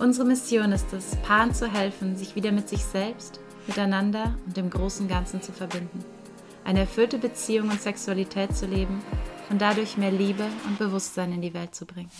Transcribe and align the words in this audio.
Unsere 0.00 0.28
Mission 0.28 0.70
ist 0.70 0.92
es, 0.92 1.16
Paaren 1.22 1.52
zu 1.52 1.66
helfen, 1.66 2.16
sich 2.16 2.36
wieder 2.36 2.52
mit 2.52 2.68
sich 2.68 2.84
selbst, 2.84 3.40
miteinander 3.66 4.38
und 4.46 4.56
dem 4.56 4.70
großen 4.70 5.08
Ganzen 5.08 5.42
zu 5.42 5.50
verbinden. 5.50 6.04
Eine 6.64 6.80
erfüllte 6.80 7.18
Beziehung 7.18 7.68
und 7.68 7.80
Sexualität 7.80 8.56
zu 8.56 8.66
leben 8.66 9.02
und 9.50 9.60
dadurch 9.60 9.96
mehr 9.96 10.12
Liebe 10.12 10.46
und 10.66 10.78
Bewusstsein 10.78 11.32
in 11.32 11.42
die 11.42 11.52
Welt 11.52 11.74
zu 11.74 11.84
bringen. 11.84 12.12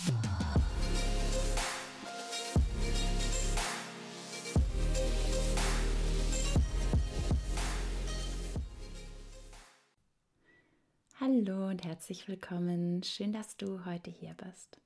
Hallo 11.21 11.69
und 11.69 11.85
herzlich 11.85 12.27
willkommen. 12.27 13.03
Schön, 13.03 13.31
dass 13.31 13.55
du 13.55 13.85
heute 13.85 14.11
hier 14.11 14.33
bist. 14.33 14.81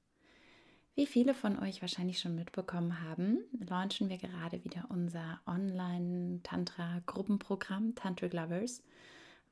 Wie 0.95 1.07
viele 1.07 1.33
von 1.33 1.57
euch 1.57 1.81
wahrscheinlich 1.81 2.19
schon 2.19 2.35
mitbekommen 2.35 3.01
haben, 3.01 3.39
launchen 3.67 4.09
wir 4.09 4.19
gerade 4.19 4.63
wieder 4.63 4.85
unser 4.89 5.41
Online-Tantra-Gruppenprogramm 5.47 7.95
Tantric 7.95 8.33
Lovers, 8.33 8.83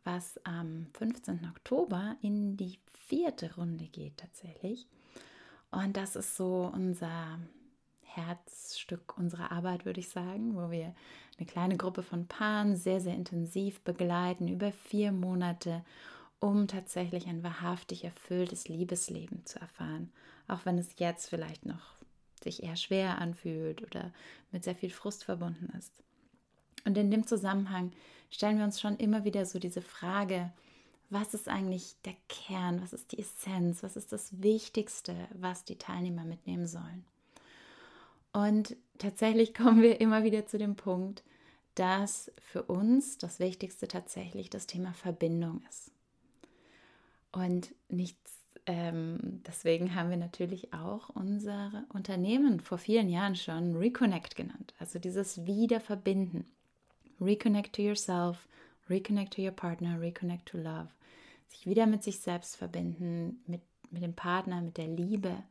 was 0.04 0.40
am 0.44 0.86
15. 0.94 1.50
Oktober 1.50 2.16
in 2.22 2.58
die 2.58 2.78
vierte 3.08 3.56
Runde 3.56 3.86
geht 3.86 4.18
tatsächlich. 4.18 4.86
Und 5.72 5.98
das 5.98 6.16
ist 6.16 6.36
so 6.36 6.72
unser 6.72 7.40
Herzstück 8.04 9.18
unserer 9.18 9.52
Arbeit, 9.52 9.86
würde 9.86 10.02
ich 10.02 10.10
sagen, 10.10 10.56
wo 10.56 10.70
wir 10.70 10.94
eine 11.40 11.48
kleine 11.48 11.76
Gruppe 11.76 12.04
von 12.04 12.28
Paaren 12.28 12.76
sehr, 12.76 13.02
sehr 13.02 13.16
intensiv 13.16 13.82
begleiten 13.82 14.48
über 14.48 14.72
vier 14.72 15.12
Monate 15.12 15.84
um 16.42 16.68
tatsächlich 16.68 17.28
ein 17.28 17.44
wahrhaftig 17.44 18.04
erfülltes 18.04 18.68
Liebesleben 18.68 19.46
zu 19.46 19.60
erfahren, 19.60 20.12
auch 20.52 20.66
wenn 20.66 20.78
es 20.78 20.96
jetzt 20.98 21.30
vielleicht 21.30 21.66
noch 21.66 21.96
sich 22.44 22.64
eher 22.64 22.76
schwer 22.76 23.20
anfühlt 23.20 23.84
oder 23.84 24.12
mit 24.52 24.64
sehr 24.64 24.76
viel 24.76 24.90
Frust 24.90 25.24
verbunden 25.24 25.72
ist. 25.78 25.94
Und 26.86 26.98
in 26.98 27.12
dem 27.12 27.28
Zusammenhang 27.28 27.92
stellen 28.32 28.58
wir 28.58 28.66
uns 28.66 28.82
schon 28.82 28.98
immer 28.98 29.24
wieder 29.24 29.46
so 29.46 29.60
diese 29.60 29.82
Frage, 29.82 30.52
was 31.10 31.34
ist 31.34 31.50
eigentlich 31.50 31.96
der 32.06 32.16
Kern, 32.30 32.82
was 32.82 32.94
ist 32.94 33.12
die 33.12 33.20
Essenz, 33.20 33.84
was 33.84 33.96
ist 33.96 34.12
das 34.12 34.42
Wichtigste, 34.42 35.16
was 35.34 35.66
die 35.66 35.78
Teilnehmer 35.78 36.24
mitnehmen 36.24 36.68
sollen. 36.68 37.06
Und 38.34 38.76
tatsächlich 38.98 39.54
kommen 39.56 39.82
wir 39.82 40.02
immer 40.02 40.24
wieder 40.24 40.46
zu 40.48 40.58
dem 40.58 40.76
Punkt, 40.76 41.24
dass 41.76 42.32
für 42.40 42.64
uns 42.64 43.18
das 43.18 43.40
Wichtigste 43.40 43.88
tatsächlich 43.88 44.50
das 44.50 44.68
Thema 44.68 44.94
Verbindung 44.94 45.62
ist. 45.70 45.92
Und 47.32 47.74
nichts, 47.88 48.41
ähm, 48.66 49.42
deswegen 49.48 49.96
haben 49.96 50.10
wir 50.10 50.18
natürlich 50.18 50.74
auch 50.74 51.10
unser 51.10 51.86
Unternehmen 51.90 52.60
vor 52.60 52.78
vielen 52.78 53.10
Jahren 53.10 53.36
schon 53.36 53.76
Reconnect 53.76 54.36
genannt. 54.36 54.74
Also 54.80 55.00
dieses 55.00 55.46
Wiederverbinden. 55.46 56.46
Reconnect 57.20 57.74
to 57.76 57.82
yourself, 57.82 58.48
reconnect 58.90 59.34
to 59.36 59.42
your 59.42 59.52
partner, 59.52 60.00
reconnect 60.00 60.48
to 60.48 60.58
love. 60.58 60.90
Sich 61.48 61.66
wieder 61.68 61.86
mit 61.86 62.04
sich 62.04 62.20
selbst 62.20 62.56
verbinden, 62.56 63.44
mit, 63.46 63.62
mit 63.90 64.04
dem 64.04 64.14
Partner, 64.14 64.62
mit 64.62 64.78
der 64.78 64.88
Liebe. 64.88 65.44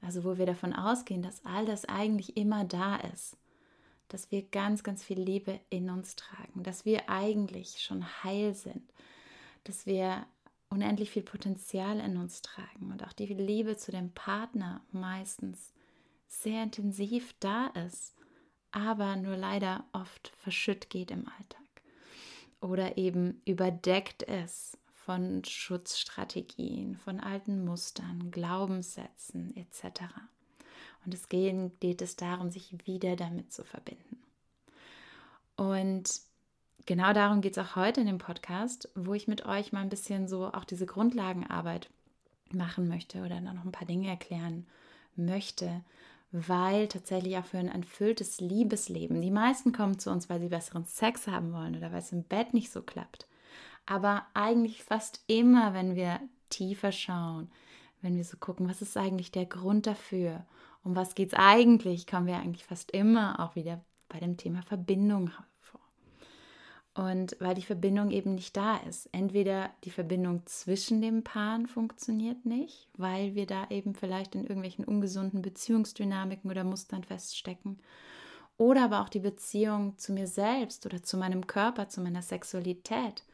Also 0.00 0.24
wo 0.24 0.38
wir 0.38 0.46
davon 0.46 0.74
ausgehen, 0.74 1.22
dass 1.22 1.44
all 1.44 1.66
das 1.66 1.86
eigentlich 1.86 2.36
immer 2.36 2.64
da 2.64 2.96
ist. 2.96 3.36
Dass 4.08 4.30
wir 4.30 4.42
ganz, 4.42 4.82
ganz 4.82 5.02
viel 5.02 5.20
Liebe 5.20 5.60
in 5.70 5.90
uns 5.90 6.14
tragen. 6.14 6.62
Dass 6.62 6.84
wir 6.84 7.08
eigentlich 7.08 7.80
schon 7.80 8.04
heil 8.22 8.54
sind. 8.54 8.82
Dass 9.64 9.86
wir 9.86 10.26
unendlich 10.70 11.10
viel 11.10 11.22
Potenzial 11.22 12.00
in 12.00 12.16
uns 12.16 12.42
tragen 12.42 12.90
und 12.92 13.04
auch 13.04 13.12
die 13.12 13.26
Liebe 13.26 13.76
zu 13.76 13.92
dem 13.92 14.12
Partner 14.12 14.82
meistens 14.90 15.72
sehr 16.26 16.62
intensiv 16.62 17.34
da 17.40 17.66
ist, 17.86 18.14
aber 18.72 19.16
nur 19.16 19.36
leider 19.36 19.84
oft 19.92 20.28
verschütt 20.36 20.90
geht 20.90 21.10
im 21.10 21.28
Alltag 21.28 21.64
oder 22.60 22.96
eben 22.96 23.40
überdeckt 23.44 24.22
ist 24.22 24.78
von 24.92 25.44
Schutzstrategien, 25.44 26.96
von 26.96 27.20
alten 27.20 27.64
Mustern, 27.64 28.30
Glaubenssätzen 28.30 29.54
etc. 29.54 30.04
Und 31.04 31.12
es 31.12 31.28
geht, 31.28 31.78
geht 31.80 32.00
es 32.00 32.16
darum, 32.16 32.50
sich 32.50 32.86
wieder 32.86 33.14
damit 33.14 33.52
zu 33.52 33.64
verbinden. 33.64 34.18
Und 35.56 36.20
genau 36.86 37.12
darum 37.12 37.40
geht 37.40 37.56
es 37.56 37.58
auch 37.58 37.76
heute 37.76 38.00
in 38.00 38.06
dem 38.06 38.18
Podcast, 38.18 38.88
wo 38.94 39.14
ich 39.14 39.28
mit 39.28 39.46
euch 39.46 39.72
mal 39.72 39.80
ein 39.80 39.88
bisschen 39.88 40.28
so 40.28 40.46
auch 40.46 40.64
diese 40.64 40.86
Grundlagenarbeit 40.86 41.90
machen 42.50 42.88
möchte 42.88 43.22
oder 43.22 43.40
noch 43.40 43.64
ein 43.64 43.72
paar 43.72 43.86
Dinge 43.86 44.08
erklären 44.08 44.66
möchte, 45.16 45.82
weil 46.32 46.88
tatsächlich 46.88 47.36
auch 47.36 47.44
für 47.44 47.58
ein 47.58 47.68
erfülltes 47.68 48.40
Liebesleben, 48.40 49.20
die 49.20 49.30
meisten 49.30 49.72
kommen 49.72 49.98
zu 49.98 50.10
uns, 50.10 50.28
weil 50.28 50.40
sie 50.40 50.48
besseren 50.48 50.84
Sex 50.84 51.26
haben 51.26 51.52
wollen 51.52 51.76
oder 51.76 51.92
weil 51.92 52.00
es 52.00 52.12
im 52.12 52.24
Bett 52.24 52.54
nicht 52.54 52.72
so 52.72 52.82
klappt. 52.82 53.26
Aber 53.86 54.26
eigentlich 54.34 54.82
fast 54.82 55.22
immer, 55.26 55.74
wenn 55.74 55.94
wir 55.94 56.20
tiefer 56.50 56.92
schauen, 56.92 57.50
wenn 58.02 58.16
wir 58.16 58.24
so 58.24 58.36
gucken, 58.36 58.68
was 58.68 58.82
ist 58.82 58.96
eigentlich 58.96 59.30
der 59.30 59.46
Grund 59.46 59.86
dafür, 59.86 60.44
um 60.82 60.96
was 60.96 61.14
geht 61.14 61.32
es 61.32 61.38
eigentlich, 61.38 62.06
kommen 62.06 62.26
wir 62.26 62.36
eigentlich 62.36 62.64
fast 62.64 62.90
immer 62.90 63.40
auch 63.40 63.54
wieder 63.54 63.82
bei 64.08 64.20
dem 64.20 64.36
Thema 64.36 64.62
Verbindung 64.62 65.30
und 66.94 67.36
weil 67.40 67.54
die 67.54 67.62
Verbindung 67.62 68.10
eben 68.10 68.36
nicht 68.36 68.56
da 68.56 68.76
ist. 68.76 69.08
Entweder 69.12 69.70
die 69.82 69.90
Verbindung 69.90 70.46
zwischen 70.46 71.02
den 71.02 71.24
Paaren 71.24 71.66
funktioniert 71.66 72.46
nicht, 72.46 72.88
weil 72.96 73.34
wir 73.34 73.46
da 73.46 73.66
eben 73.70 73.94
vielleicht 73.94 74.34
in 74.36 74.42
irgendwelchen 74.42 74.84
ungesunden 74.84 75.42
Beziehungsdynamiken 75.42 76.50
oder 76.50 76.62
Mustern 76.62 77.02
feststecken. 77.02 77.80
Oder 78.56 78.84
aber 78.84 79.02
auch 79.02 79.08
die 79.08 79.20
Beziehung 79.20 79.98
zu 79.98 80.12
mir 80.12 80.28
selbst 80.28 80.86
oder 80.86 81.02
zu 81.02 81.16
meinem 81.16 81.48
Körper, 81.48 81.88
zu 81.88 82.00
meiner 82.00 82.22
Sexualität 82.22 83.24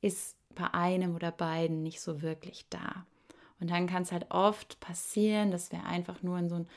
ist 0.00 0.36
bei 0.54 0.72
einem 0.72 1.16
oder 1.16 1.32
beiden 1.32 1.82
nicht 1.82 2.00
so 2.00 2.22
wirklich 2.22 2.66
da. 2.70 3.04
Und 3.60 3.70
dann 3.70 3.88
kann 3.88 4.04
es 4.04 4.12
halt 4.12 4.30
oft 4.30 4.78
passieren, 4.78 5.50
dass 5.50 5.72
wir 5.72 5.84
einfach 5.84 6.22
nur 6.22 6.38
in 6.38 6.48
so 6.48 6.54
einen 6.54 6.68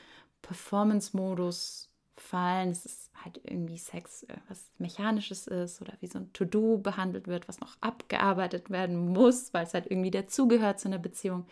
Performance-Modus 0.42 1.91
fallen. 2.22 2.70
Es 2.70 2.86
ist 2.86 3.10
halt 3.24 3.40
irgendwie 3.44 3.78
Sex, 3.78 4.24
äh, 4.24 4.36
was 4.48 4.70
Mechanisches 4.78 5.46
ist 5.46 5.80
oder 5.80 5.94
wie 6.00 6.06
so 6.06 6.18
ein 6.18 6.32
To-Do 6.32 6.78
behandelt 6.78 7.26
wird, 7.28 7.48
was 7.48 7.60
noch 7.60 7.76
abgearbeitet 7.80 8.70
werden 8.70 9.08
muss, 9.12 9.52
weil 9.52 9.66
es 9.66 9.74
halt 9.74 9.90
irgendwie 9.90 10.10
dazugehört 10.10 10.80
zu 10.80 10.88
einer 10.88 10.98
Beziehung, 10.98 11.46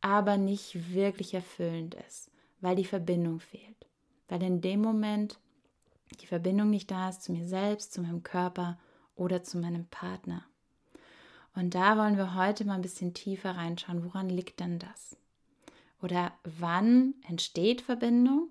aber 0.00 0.36
nicht 0.36 0.92
wirklich 0.92 1.34
erfüllend 1.34 1.94
ist, 2.08 2.30
weil 2.60 2.76
die 2.76 2.84
Verbindung 2.84 3.40
fehlt. 3.40 3.86
Weil 4.28 4.42
in 4.42 4.60
dem 4.60 4.80
Moment 4.80 5.38
die 6.20 6.26
Verbindung 6.26 6.70
nicht 6.70 6.90
da 6.90 7.08
ist 7.08 7.22
zu 7.22 7.32
mir 7.32 7.46
selbst, 7.46 7.92
zu 7.92 8.00
meinem 8.00 8.22
Körper 8.22 8.78
oder 9.16 9.42
zu 9.42 9.58
meinem 9.58 9.86
Partner. 9.86 10.44
Und 11.54 11.74
da 11.74 11.98
wollen 11.98 12.16
wir 12.16 12.34
heute 12.34 12.64
mal 12.64 12.74
ein 12.74 12.82
bisschen 12.82 13.14
tiefer 13.14 13.56
reinschauen, 13.56 14.04
woran 14.04 14.28
liegt 14.28 14.60
denn 14.60 14.78
das? 14.78 15.16
Oder 16.00 16.32
wann 16.44 17.14
entsteht 17.28 17.82
Verbindung 17.82 18.48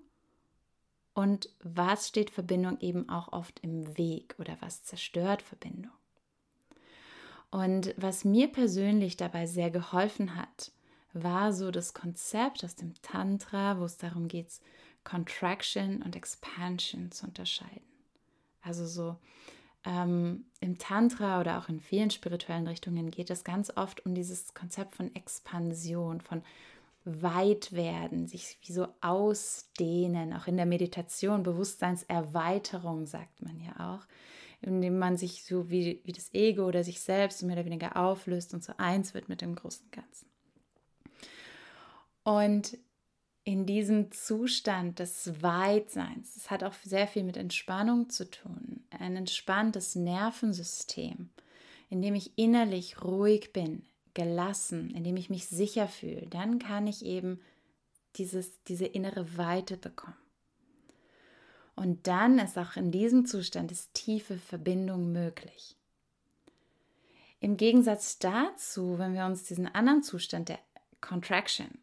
und 1.14 1.48
was 1.62 2.08
steht 2.08 2.30
Verbindung 2.30 2.80
eben 2.80 3.08
auch 3.08 3.32
oft 3.32 3.60
im 3.60 3.96
Weg 3.98 4.34
oder 4.38 4.56
was 4.60 4.82
zerstört 4.82 5.42
Verbindung. 5.42 5.92
Und 7.50 7.94
was 7.98 8.24
mir 8.24 8.48
persönlich 8.48 9.18
dabei 9.18 9.46
sehr 9.46 9.70
geholfen 9.70 10.36
hat, 10.36 10.72
war 11.12 11.52
so 11.52 11.70
das 11.70 11.92
Konzept 11.92 12.64
aus 12.64 12.76
dem 12.76 12.94
Tantra, 13.02 13.78
wo 13.78 13.84
es 13.84 13.98
darum 13.98 14.26
geht, 14.26 14.48
Contraction 15.04 16.02
und 16.02 16.16
Expansion 16.16 17.10
zu 17.10 17.26
unterscheiden. 17.26 17.82
Also 18.62 18.86
so 18.86 19.16
ähm, 19.84 20.46
im 20.60 20.78
Tantra 20.78 21.40
oder 21.40 21.58
auch 21.58 21.68
in 21.68 21.80
vielen 21.80 22.10
spirituellen 22.10 22.66
Richtungen 22.66 23.10
geht 23.10 23.30
es 23.30 23.44
ganz 23.44 23.70
oft 23.76 24.06
um 24.06 24.14
dieses 24.14 24.54
Konzept 24.54 24.94
von 24.94 25.14
Expansion, 25.14 26.20
von 26.20 26.42
weit 27.04 27.72
werden, 27.72 28.26
sich 28.26 28.58
wie 28.62 28.72
so 28.72 28.88
ausdehnen, 29.00 30.32
auch 30.32 30.46
in 30.46 30.56
der 30.56 30.66
Meditation, 30.66 31.42
Bewusstseinserweiterung 31.42 33.06
sagt 33.06 33.42
man 33.42 33.60
ja 33.60 33.96
auch, 33.96 34.06
indem 34.60 34.98
man 34.98 35.16
sich 35.16 35.44
so 35.44 35.70
wie, 35.70 36.00
wie 36.04 36.12
das 36.12 36.32
Ego 36.32 36.66
oder 36.66 36.84
sich 36.84 37.00
selbst 37.00 37.42
mehr 37.42 37.56
oder 37.56 37.64
weniger 37.64 37.96
auflöst 37.96 38.54
und 38.54 38.62
so 38.62 38.72
eins 38.76 39.14
wird 39.14 39.28
mit 39.28 39.40
dem 39.40 39.54
großen 39.54 39.90
Ganzen. 39.90 40.26
Und 42.22 42.78
in 43.44 43.66
diesem 43.66 44.12
Zustand 44.12 45.00
des 45.00 45.42
Weitseins. 45.42 46.36
Es 46.36 46.50
hat 46.50 46.62
auch 46.62 46.74
sehr 46.84 47.08
viel 47.08 47.24
mit 47.24 47.36
Entspannung 47.36 48.08
zu 48.08 48.30
tun. 48.30 48.84
Ein 48.90 49.16
entspanntes 49.16 49.96
Nervensystem, 49.96 51.30
in 51.90 52.02
dem 52.02 52.14
ich 52.14 52.38
innerlich 52.38 53.02
ruhig 53.02 53.52
bin, 53.52 53.84
gelassen, 54.14 54.90
in 54.90 55.04
dem 55.04 55.16
ich 55.16 55.30
mich 55.30 55.46
sicher 55.46 55.88
fühle. 55.88 56.26
Dann 56.28 56.58
kann 56.58 56.86
ich 56.86 57.04
eben 57.04 57.40
dieses, 58.16 58.62
diese 58.64 58.86
innere 58.86 59.36
Weite 59.36 59.76
bekommen. 59.76 60.16
Und 61.74 62.06
dann 62.06 62.38
ist 62.38 62.58
auch 62.58 62.76
in 62.76 62.90
diesem 62.90 63.24
Zustand 63.26 63.72
ist 63.72 63.94
tiefe 63.94 64.38
Verbindung 64.38 65.12
möglich. 65.12 65.76
Im 67.40 67.56
Gegensatz 67.56 68.18
dazu, 68.18 68.98
wenn 68.98 69.14
wir 69.14 69.24
uns 69.24 69.44
diesen 69.44 69.66
anderen 69.66 70.02
Zustand 70.02 70.48
der 70.48 70.58
Contraction, 71.00 71.78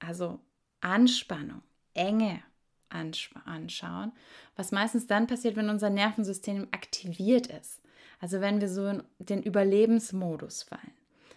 also 0.00 0.40
Anspannung, 0.80 1.62
Enge 1.92 2.42
anschauen, 2.88 4.12
was 4.56 4.72
meistens 4.72 5.06
dann 5.06 5.26
passiert, 5.26 5.56
wenn 5.56 5.68
unser 5.68 5.90
Nervensystem 5.90 6.68
aktiviert 6.70 7.48
ist. 7.48 7.80
Also 8.20 8.40
wenn 8.40 8.60
wir 8.60 8.68
so 8.68 8.86
in 8.86 9.02
den 9.18 9.42
Überlebensmodus 9.42 10.64
fallen, 10.64 10.92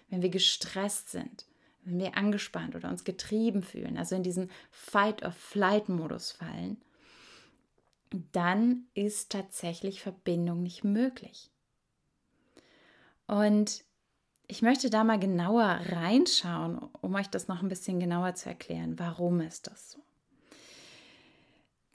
wenn 0.09 0.21
wir 0.21 0.29
gestresst 0.29 1.09
sind, 1.09 1.45
wenn 1.83 1.99
wir 1.99 2.17
angespannt 2.17 2.75
oder 2.75 2.89
uns 2.89 3.03
getrieben 3.03 3.63
fühlen, 3.63 3.97
also 3.97 4.15
in 4.15 4.23
diesen 4.23 4.51
Fight-of-Flight-Modus 4.71 6.31
fallen, 6.31 6.81
dann 8.31 8.85
ist 8.93 9.31
tatsächlich 9.31 10.01
Verbindung 10.01 10.63
nicht 10.63 10.83
möglich. 10.83 11.49
Und 13.27 13.83
ich 14.47 14.61
möchte 14.61 14.89
da 14.89 15.03
mal 15.03 15.19
genauer 15.19 15.81
reinschauen, 15.89 16.77
um 17.01 17.15
euch 17.15 17.27
das 17.27 17.49
noch 17.49 17.61
ein 17.61 17.67
bisschen 17.67 17.99
genauer 17.99 18.35
zu 18.35 18.47
erklären. 18.47 18.97
Warum 18.97 19.41
ist 19.41 19.67
das 19.67 19.91
so? 19.91 19.99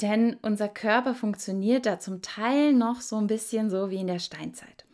Denn 0.02 0.36
unser 0.42 0.68
Körper 0.68 1.14
funktioniert 1.14 1.86
da 1.86 1.98
zum 1.98 2.22
Teil 2.22 2.74
noch 2.74 3.00
so 3.00 3.16
ein 3.16 3.26
bisschen 3.26 3.70
so 3.70 3.88
wie 3.88 4.00
in 4.00 4.08
der 4.08 4.18
Steinzeit. 4.18 4.84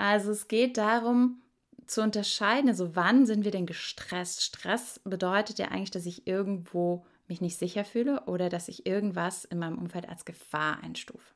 Also 0.00 0.30
es 0.30 0.48
geht 0.48 0.76
darum 0.76 1.42
zu 1.86 2.02
unterscheiden, 2.02 2.68
also 2.68 2.94
wann 2.96 3.26
sind 3.26 3.44
wir 3.44 3.50
denn 3.50 3.66
gestresst? 3.66 4.42
Stress 4.42 5.00
bedeutet 5.04 5.58
ja 5.58 5.68
eigentlich, 5.68 5.90
dass 5.90 6.06
ich 6.06 6.26
irgendwo 6.26 7.04
mich 7.26 7.40
nicht 7.40 7.58
sicher 7.58 7.84
fühle 7.84 8.22
oder 8.26 8.48
dass 8.48 8.68
ich 8.68 8.86
irgendwas 8.86 9.44
in 9.44 9.58
meinem 9.58 9.78
Umfeld 9.78 10.08
als 10.08 10.24
Gefahr 10.24 10.82
einstufe. 10.82 11.34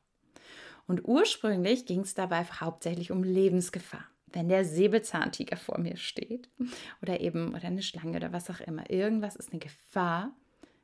Und 0.87 1.07
ursprünglich 1.07 1.85
ging 1.85 2.01
es 2.01 2.13
dabei 2.13 2.43
hauptsächlich 2.43 3.11
um 3.11 3.23
Lebensgefahr 3.23 4.05
wenn 4.35 4.49
der 4.49 4.65
Säbelzahntiger 4.65 5.55
vor 5.55 5.79
mir 5.79 5.95
steht 5.95 6.49
oder 7.01 7.21
eben 7.21 7.55
oder 7.55 7.63
eine 7.63 7.81
Schlange 7.81 8.17
oder 8.17 8.33
was 8.33 8.49
auch 8.49 8.59
immer, 8.59 8.89
irgendwas 8.89 9.37
ist 9.37 9.51
eine 9.51 9.59
Gefahr, 9.59 10.35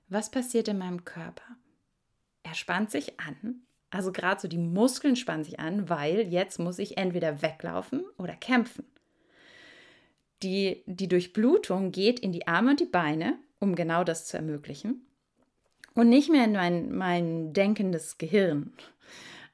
was 0.07 0.31
passiert 0.31 0.69
in 0.69 0.78
meinem 0.78 1.04
Körper? 1.04 1.44
Er 2.44 2.56
spannt 2.56 2.92
sich 2.92 3.19
an, 3.19 3.62
also 3.92 4.12
gerade 4.12 4.42
so 4.42 4.48
die 4.48 4.58
Muskeln 4.58 5.16
spannen 5.16 5.44
sich 5.44 5.60
an, 5.60 5.90
weil 5.90 6.22
jetzt 6.22 6.60
muss 6.60 6.80
ich 6.80 6.98
entweder 6.98 7.42
weglaufen 7.42 8.04
oder 8.18 8.34
kämpfen. 8.34 8.86
Die, 10.42 10.84
die 10.88 11.08
Durchblutung 11.08 11.92
geht 11.92 12.20
in 12.20 12.32
die 12.32 12.48
Arme 12.48 12.72
und 12.72 12.80
die 12.80 12.86
Beine, 12.86 13.38
um 13.60 13.76
genau 13.76 14.04
das 14.04 14.26
zu 14.26 14.38
ermöglichen. 14.38 15.06
Und 15.94 16.10
nicht 16.10 16.32
mehr 16.32 16.46
in 16.46 16.54
mein, 16.54 16.96
mein 16.96 17.54
denkendes 17.54 18.18
Gehirn, 18.18 18.74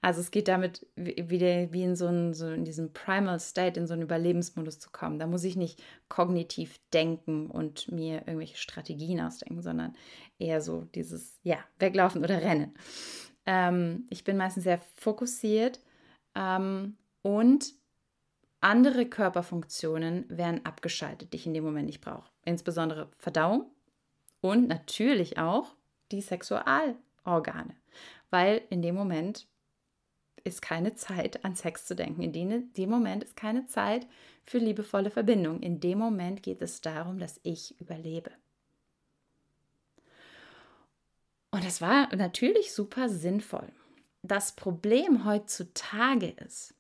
also 0.02 0.22
es 0.22 0.32
geht 0.32 0.48
damit 0.48 0.86
wieder 0.96 1.74
wie 1.74 1.84
in 1.84 1.96
so, 1.96 2.08
einen, 2.08 2.34
so 2.34 2.48
in 2.48 2.64
diesem 2.64 2.94
Primal 2.94 3.40
State, 3.40 3.80
in 3.80 3.88
so 3.88 3.94
einen 3.94 4.04
Überlebensmodus 4.04 4.80
zu 4.80 4.90
kommen. 4.92 5.18
Da 5.18 5.26
muss 5.26 5.44
ich 5.44 5.56
nicht 5.56 5.82
kognitiv 6.08 6.80
denken 6.94 7.48
und 7.48 7.92
mir 7.92 8.20
irgendwelche 8.20 8.58
Strategien 8.58 9.20
ausdenken, 9.20 9.62
sondern 9.62 9.96
eher 10.38 10.62
so 10.62 10.88
dieses, 10.94 11.40
ja, 11.44 11.58
weglaufen 11.80 12.24
oder 12.24 12.42
rennen. 12.42 12.76
Ähm, 13.48 14.06
ich 14.10 14.24
bin 14.24 14.38
meistens 14.38 14.66
sehr 14.66 14.80
fokussiert 14.96 15.80
ähm, 16.36 16.98
und 17.24 17.74
andere 18.60 19.06
Körperfunktionen 19.06 20.26
werden 20.30 20.66
abgeschaltet, 20.66 21.32
die 21.32 21.38
ich 21.38 21.48
in 21.48 21.54
dem 21.54 21.64
Moment 21.64 21.88
nicht 21.88 22.02
brauche. 22.02 22.30
Insbesondere 22.44 23.10
Verdauung 23.18 23.72
und 24.42 24.68
natürlich 24.68 25.38
auch 25.38 25.76
die 26.12 26.22
Sexualorgane, 26.22 27.76
weil 28.30 28.62
in 28.70 28.82
dem 28.82 28.96
Moment 28.96 29.48
ist 30.44 30.62
keine 30.62 30.96
Zeit, 30.96 31.44
an 31.44 31.56
Sex 31.56 31.86
zu 31.86 31.96
denken. 31.96 32.22
In 32.22 32.32
dem, 32.32 32.74
dem 32.74 32.90
Moment 32.90 33.24
ist 33.24 33.36
keine 33.36 33.66
Zeit 33.66 34.08
für 34.44 34.60
liebevolle 34.60 35.12
Verbindung. 35.12 35.62
In 35.62 35.80
dem 35.80 36.00
Moment 36.00 36.42
geht 36.42 36.62
es 36.62 36.82
darum, 36.82 37.20
dass 37.20 37.40
ich 37.44 37.80
überlebe. 37.82 38.32
Und 41.52 41.64
das 41.64 41.82
war 41.82 42.14
natürlich 42.16 42.74
super 42.74 43.10
sinnvoll. 43.10 43.72
Das 44.22 44.52
Problem 44.52 45.26
heutzutage 45.26 46.30
ist, 46.30 46.74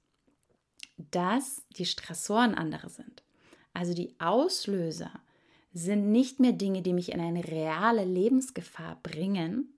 dass 0.97 1.63
die 1.77 1.85
Stressoren 1.85 2.55
andere 2.55 2.89
sind. 2.89 3.23
Also 3.73 3.93
die 3.93 4.15
Auslöser 4.19 5.11
sind 5.73 6.11
nicht 6.11 6.39
mehr 6.39 6.53
Dinge, 6.53 6.81
die 6.81 6.93
mich 6.93 7.11
in 7.11 7.21
eine 7.21 7.47
reale 7.47 8.03
Lebensgefahr 8.03 8.99
bringen, 9.03 9.73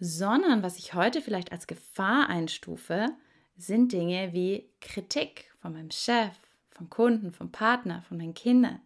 sondern 0.00 0.62
was 0.62 0.78
ich 0.78 0.94
heute 0.94 1.20
vielleicht 1.20 1.52
als 1.52 1.66
Gefahr 1.66 2.28
einstufe, 2.28 3.10
sind 3.56 3.92
Dinge 3.92 4.32
wie 4.32 4.68
Kritik 4.80 5.52
von 5.60 5.72
meinem 5.72 5.90
Chef, 5.90 6.34
von 6.70 6.90
Kunden, 6.90 7.32
vom 7.32 7.52
Partner, 7.52 8.02
von 8.02 8.16
meinen 8.16 8.34
Kindern. 8.34 8.80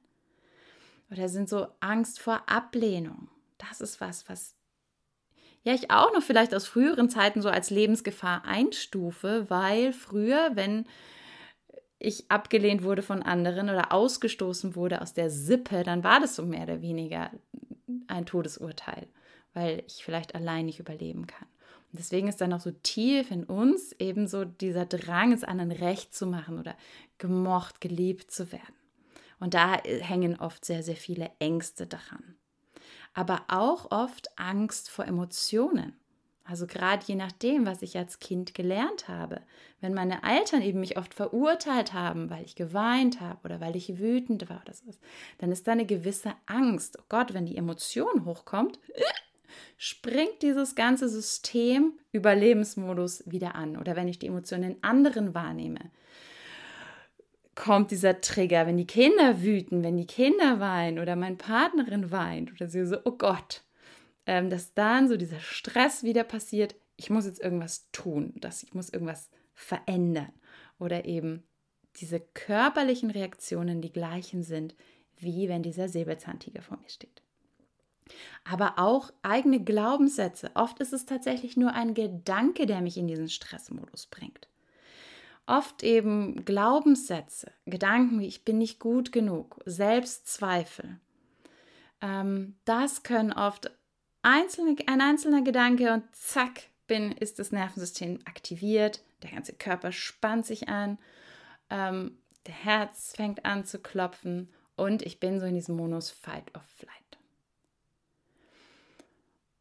Oder 1.11 1.29
sind 1.29 1.49
so 1.49 1.69
Angst 1.81 2.21
vor 2.21 2.43
Ablehnung. 2.47 3.29
Das 3.57 3.81
ist 3.81 4.01
was, 4.01 4.29
was 4.29 4.58
ja 5.65 5.75
ich 5.75 5.91
auch 5.91 6.13
noch 6.13 6.23
vielleicht 6.23 6.55
aus 6.55 6.67
früheren 6.67 7.09
Zeiten 7.09 7.43
so 7.43 7.49
als 7.49 7.71
Lebensgefahr 7.71 8.45
einstufe, 8.45 9.47
weil 9.49 9.93
früher, 9.93 10.51
wenn 10.55 10.87
ich 11.99 12.31
abgelehnt 12.31 12.83
wurde 12.83 13.03
von 13.03 13.23
anderen 13.23 13.69
oder 13.69 13.93
ausgestoßen 13.93 14.77
wurde 14.77 15.03
aus 15.03 15.15
der 15.15 15.31
Sippe, 15.31 15.83
dann 15.83 16.05
war 16.05 16.21
das 16.21 16.37
so 16.37 16.45
mehr 16.45 16.63
oder 16.63 16.81
weniger 16.81 17.31
ein 18.07 18.27
Todesurteil 18.27 19.09
weil 19.59 19.83
ich 19.87 20.05
vielleicht 20.05 20.35
allein 20.35 20.67
nicht 20.67 20.79
überleben 20.79 21.27
kann. 21.27 21.49
Und 21.91 21.99
deswegen 21.99 22.29
ist 22.29 22.41
dann 22.41 22.53
auch 22.53 22.61
so 22.61 22.71
tief 22.71 23.31
in 23.31 23.45
uns 23.45 23.93
eben 23.99 24.29
so 24.29 24.45
dieser 24.45 24.87
Drang, 24.87 25.33
es 25.33 25.43
anderen 25.43 25.73
recht 25.73 26.15
zu 26.15 26.27
machen 26.27 26.59
oder 26.59 26.77
gemocht, 27.17 27.81
geliebt 27.81 28.31
zu 28.31 28.53
werden. 28.53 28.75
Und 29.41 29.55
da 29.55 29.83
hängen 29.83 30.39
oft 30.39 30.65
sehr, 30.65 30.83
sehr 30.83 30.97
viele 30.97 31.31
Ängste 31.39 31.87
daran. 31.87 32.37
Aber 33.19 33.43
auch 33.49 33.91
oft 33.91 34.31
Angst 34.39 34.89
vor 34.89 35.05
Emotionen. 35.05 35.93
Also 36.45 36.69
gerade 36.69 37.03
je 37.05 37.17
nachdem, 37.17 37.67
was 37.67 37.83
ich 37.83 37.99
als 37.99 38.21
Kind 38.21 38.55
gelernt 38.55 39.09
habe. 39.09 39.41
Wenn 39.81 39.93
meine 39.93 40.23
Eltern 40.23 40.63
eben 40.63 40.79
mich 40.79 40.97
oft 40.97 41.15
verurteilt 41.15 41.93
haben, 41.93 42.31
weil 42.31 42.45
ich 42.45 42.55
geweint 42.55 43.21
habe 43.21 43.41
oder 43.43 43.61
weil 43.61 43.75
ich 43.75 43.99
wütend 43.99 44.49
war 44.49 44.61
oder 44.65 44.73
so, 44.73 44.85
dann 45.39 45.51
ist 45.51 45.67
da 45.67 45.73
eine 45.73 45.85
gewisse 45.85 46.33
Angst. 46.47 46.97
Oh 47.01 47.05
Gott, 47.09 47.35
wenn 47.35 47.45
die 47.45 47.57
Emotion 47.57 48.25
hochkommt, 48.25 48.79
springt 49.79 50.41
dieses 50.43 50.77
ganze 50.77 51.09
System 51.09 51.95
Überlebensmodus 52.13 53.25
wieder 53.27 53.57
an. 53.57 53.77
Oder 53.77 53.97
wenn 53.97 54.07
ich 54.07 54.21
die 54.21 54.29
Emotionen 54.29 54.77
in 54.77 54.83
anderen 54.85 55.35
wahrnehme, 55.35 55.91
kommt 57.59 57.91
dieser 57.91 58.21
Trigger, 58.21 58.67
wenn 58.67 58.77
die 58.77 58.87
Kinder 58.87 59.43
wüten, 59.43 59.83
wenn 59.83 59.97
die 59.97 60.07
Kinder 60.07 60.61
weinen 60.61 60.99
oder 60.99 61.17
meine 61.17 61.37
Partnerin 61.37 62.13
weint 62.13 62.53
oder 62.53 62.69
sie 62.69 62.87
so, 62.87 62.99
oh 63.05 63.13
Gott, 63.13 63.65
ähm, 64.27 64.49
dass 64.49 64.75
dann 64.75 65.09
so 65.09 65.17
dieser 65.17 65.41
Stress 65.41 66.05
wieder 66.05 66.23
passiert, 66.23 66.77
ich 66.97 67.11
muss 67.11 67.27
jetzt 67.27 67.41
irgendwas 67.41 67.91
tun, 67.91 68.33
dass 68.37 68.63
ich 68.63 68.75
muss 68.75 68.91
irgendwas 68.91 69.29
verändern 69.55 70.33
oder 70.79 71.05
eben 71.05 71.43
diese 71.97 72.21
körperlichen 72.21 73.11
Reaktionen 73.11 73.83
die 73.83 73.93
gleichen 73.93 74.45
sind, 74.45 74.77
wie 75.17 75.49
wenn 75.49 75.65
dieser 75.65 75.89
Säbelzahntiger 75.89 76.63
vor 76.63 76.79
mir 76.79 76.89
steht 76.89 77.23
aber 78.45 78.79
auch 78.79 79.11
eigene 79.23 79.63
Glaubenssätze. 79.63 80.51
Oft 80.55 80.81
ist 80.81 80.93
es 80.93 81.07
tatsächlich 81.07 81.57
nur 81.57 81.73
ein 81.73 81.95
Gedanke, 81.95 82.67
der 82.67 82.81
mich 82.81 82.97
in 82.97 83.07
diesen 83.07 83.29
Stressmodus 83.29 84.07
bringt. 84.07 84.49
Oft 85.49 85.83
eben 85.83 86.45
Glaubenssätze, 86.45 87.51
Gedanken 87.65 88.21
wie 88.21 88.27
ich 88.27 88.45
bin 88.45 88.59
nicht 88.59 88.79
gut 88.79 89.13
genug, 89.13 89.59
Selbstzweifel. 89.65 91.01
Ähm, 92.03 92.57
das 92.67 93.03
können 93.03 93.33
oft 93.33 93.71
einzelne, 94.21 94.77
ein 94.87 95.01
einzelner 95.01 95.41
Gedanke 95.41 95.95
und 95.95 96.05
zack, 96.15 96.65
bin, 96.87 97.13
ist 97.13 97.39
das 97.39 97.51
Nervensystem 97.51 98.19
aktiviert, 98.27 99.03
der 99.23 99.31
ganze 99.31 99.55
Körper 99.55 99.91
spannt 99.91 100.45
sich 100.45 100.69
an, 100.69 100.99
ähm, 101.71 102.19
der 102.47 102.55
Herz 102.55 103.15
fängt 103.17 103.47
an 103.47 103.65
zu 103.65 103.79
klopfen 103.79 104.53
und 104.77 105.01
ich 105.01 105.19
bin 105.19 105.41
so 105.41 105.47
in 105.47 105.55
diesem 105.55 105.77
Modus 105.77 106.11
Fight 106.11 106.55
or 106.55 106.65
Flight. 106.77 107.19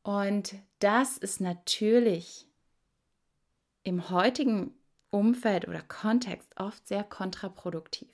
Und 0.04 0.56
das 0.80 1.18
ist 1.18 1.40
natürlich 1.40 2.46
im 3.84 4.10
heutigen 4.10 4.77
Umfeld 5.10 5.68
oder 5.68 5.82
Kontext 5.82 6.50
oft 6.60 6.88
sehr 6.88 7.04
kontraproduktiv, 7.04 8.10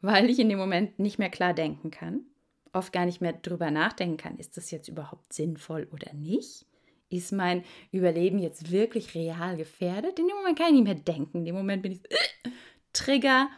weil 0.00 0.30
ich 0.30 0.38
in 0.38 0.48
dem 0.48 0.58
Moment 0.58 0.98
nicht 0.98 1.18
mehr 1.18 1.30
klar 1.30 1.54
denken 1.54 1.90
kann. 1.90 2.24
oft 2.72 2.92
gar 2.92 3.06
nicht 3.06 3.22
mehr 3.22 3.32
drüber 3.32 3.70
nachdenken 3.70 4.18
kann, 4.18 4.36
ist 4.36 4.56
das 4.56 4.70
jetzt 4.70 4.88
überhaupt 4.88 5.32
sinnvoll 5.32 5.88
oder 5.92 6.12
nicht? 6.12 6.66
Ist 7.08 7.32
mein 7.32 7.64
Überleben 7.92 8.38
jetzt 8.38 8.70
wirklich 8.70 9.14
real 9.14 9.56
gefährdet? 9.56 10.18
In 10.18 10.26
dem 10.26 10.36
Moment 10.36 10.58
kann 10.58 10.68
ich 10.68 10.74
nicht 10.74 10.84
mehr 10.84 10.94
denken. 10.94 11.38
In 11.38 11.44
dem 11.44 11.54
Moment 11.54 11.82
bin 11.82 11.92
ich 11.92 12.04
äh, 12.10 12.50
Trigger, 12.92 13.48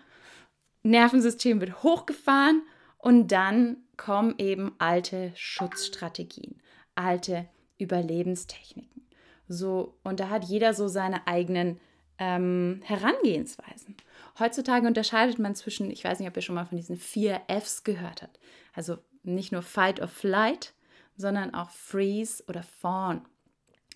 Nervensystem 0.82 1.60
wird 1.60 1.82
hochgefahren 1.82 2.62
und 2.98 3.32
dann 3.32 3.78
kommen 3.96 4.34
eben 4.38 4.72
alte 4.78 5.32
Schutzstrategien, 5.34 6.60
alte 6.94 7.48
Überlebenstechniken. 7.78 9.07
So, 9.48 9.98
und 10.04 10.20
da 10.20 10.28
hat 10.28 10.44
jeder 10.44 10.74
so 10.74 10.88
seine 10.88 11.26
eigenen 11.26 11.80
ähm, 12.18 12.80
Herangehensweisen. 12.84 13.96
Heutzutage 14.38 14.86
unterscheidet 14.86 15.38
man 15.38 15.54
zwischen, 15.54 15.90
ich 15.90 16.04
weiß 16.04 16.18
nicht, 16.18 16.28
ob 16.28 16.36
ihr 16.36 16.42
schon 16.42 16.54
mal 16.54 16.66
von 16.66 16.76
diesen 16.76 16.96
vier 16.96 17.40
Fs 17.48 17.84
gehört 17.84 18.22
habt. 18.22 18.38
Also 18.74 18.98
nicht 19.22 19.52
nur 19.52 19.62
Fight 19.62 20.00
or 20.00 20.08
Flight, 20.08 20.74
sondern 21.16 21.54
auch 21.54 21.70
Freeze 21.70 22.44
oder 22.46 22.62
Fawn 22.62 23.22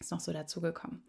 ist 0.01 0.11
noch 0.11 0.21
so 0.21 0.33
dazugekommen. 0.33 1.03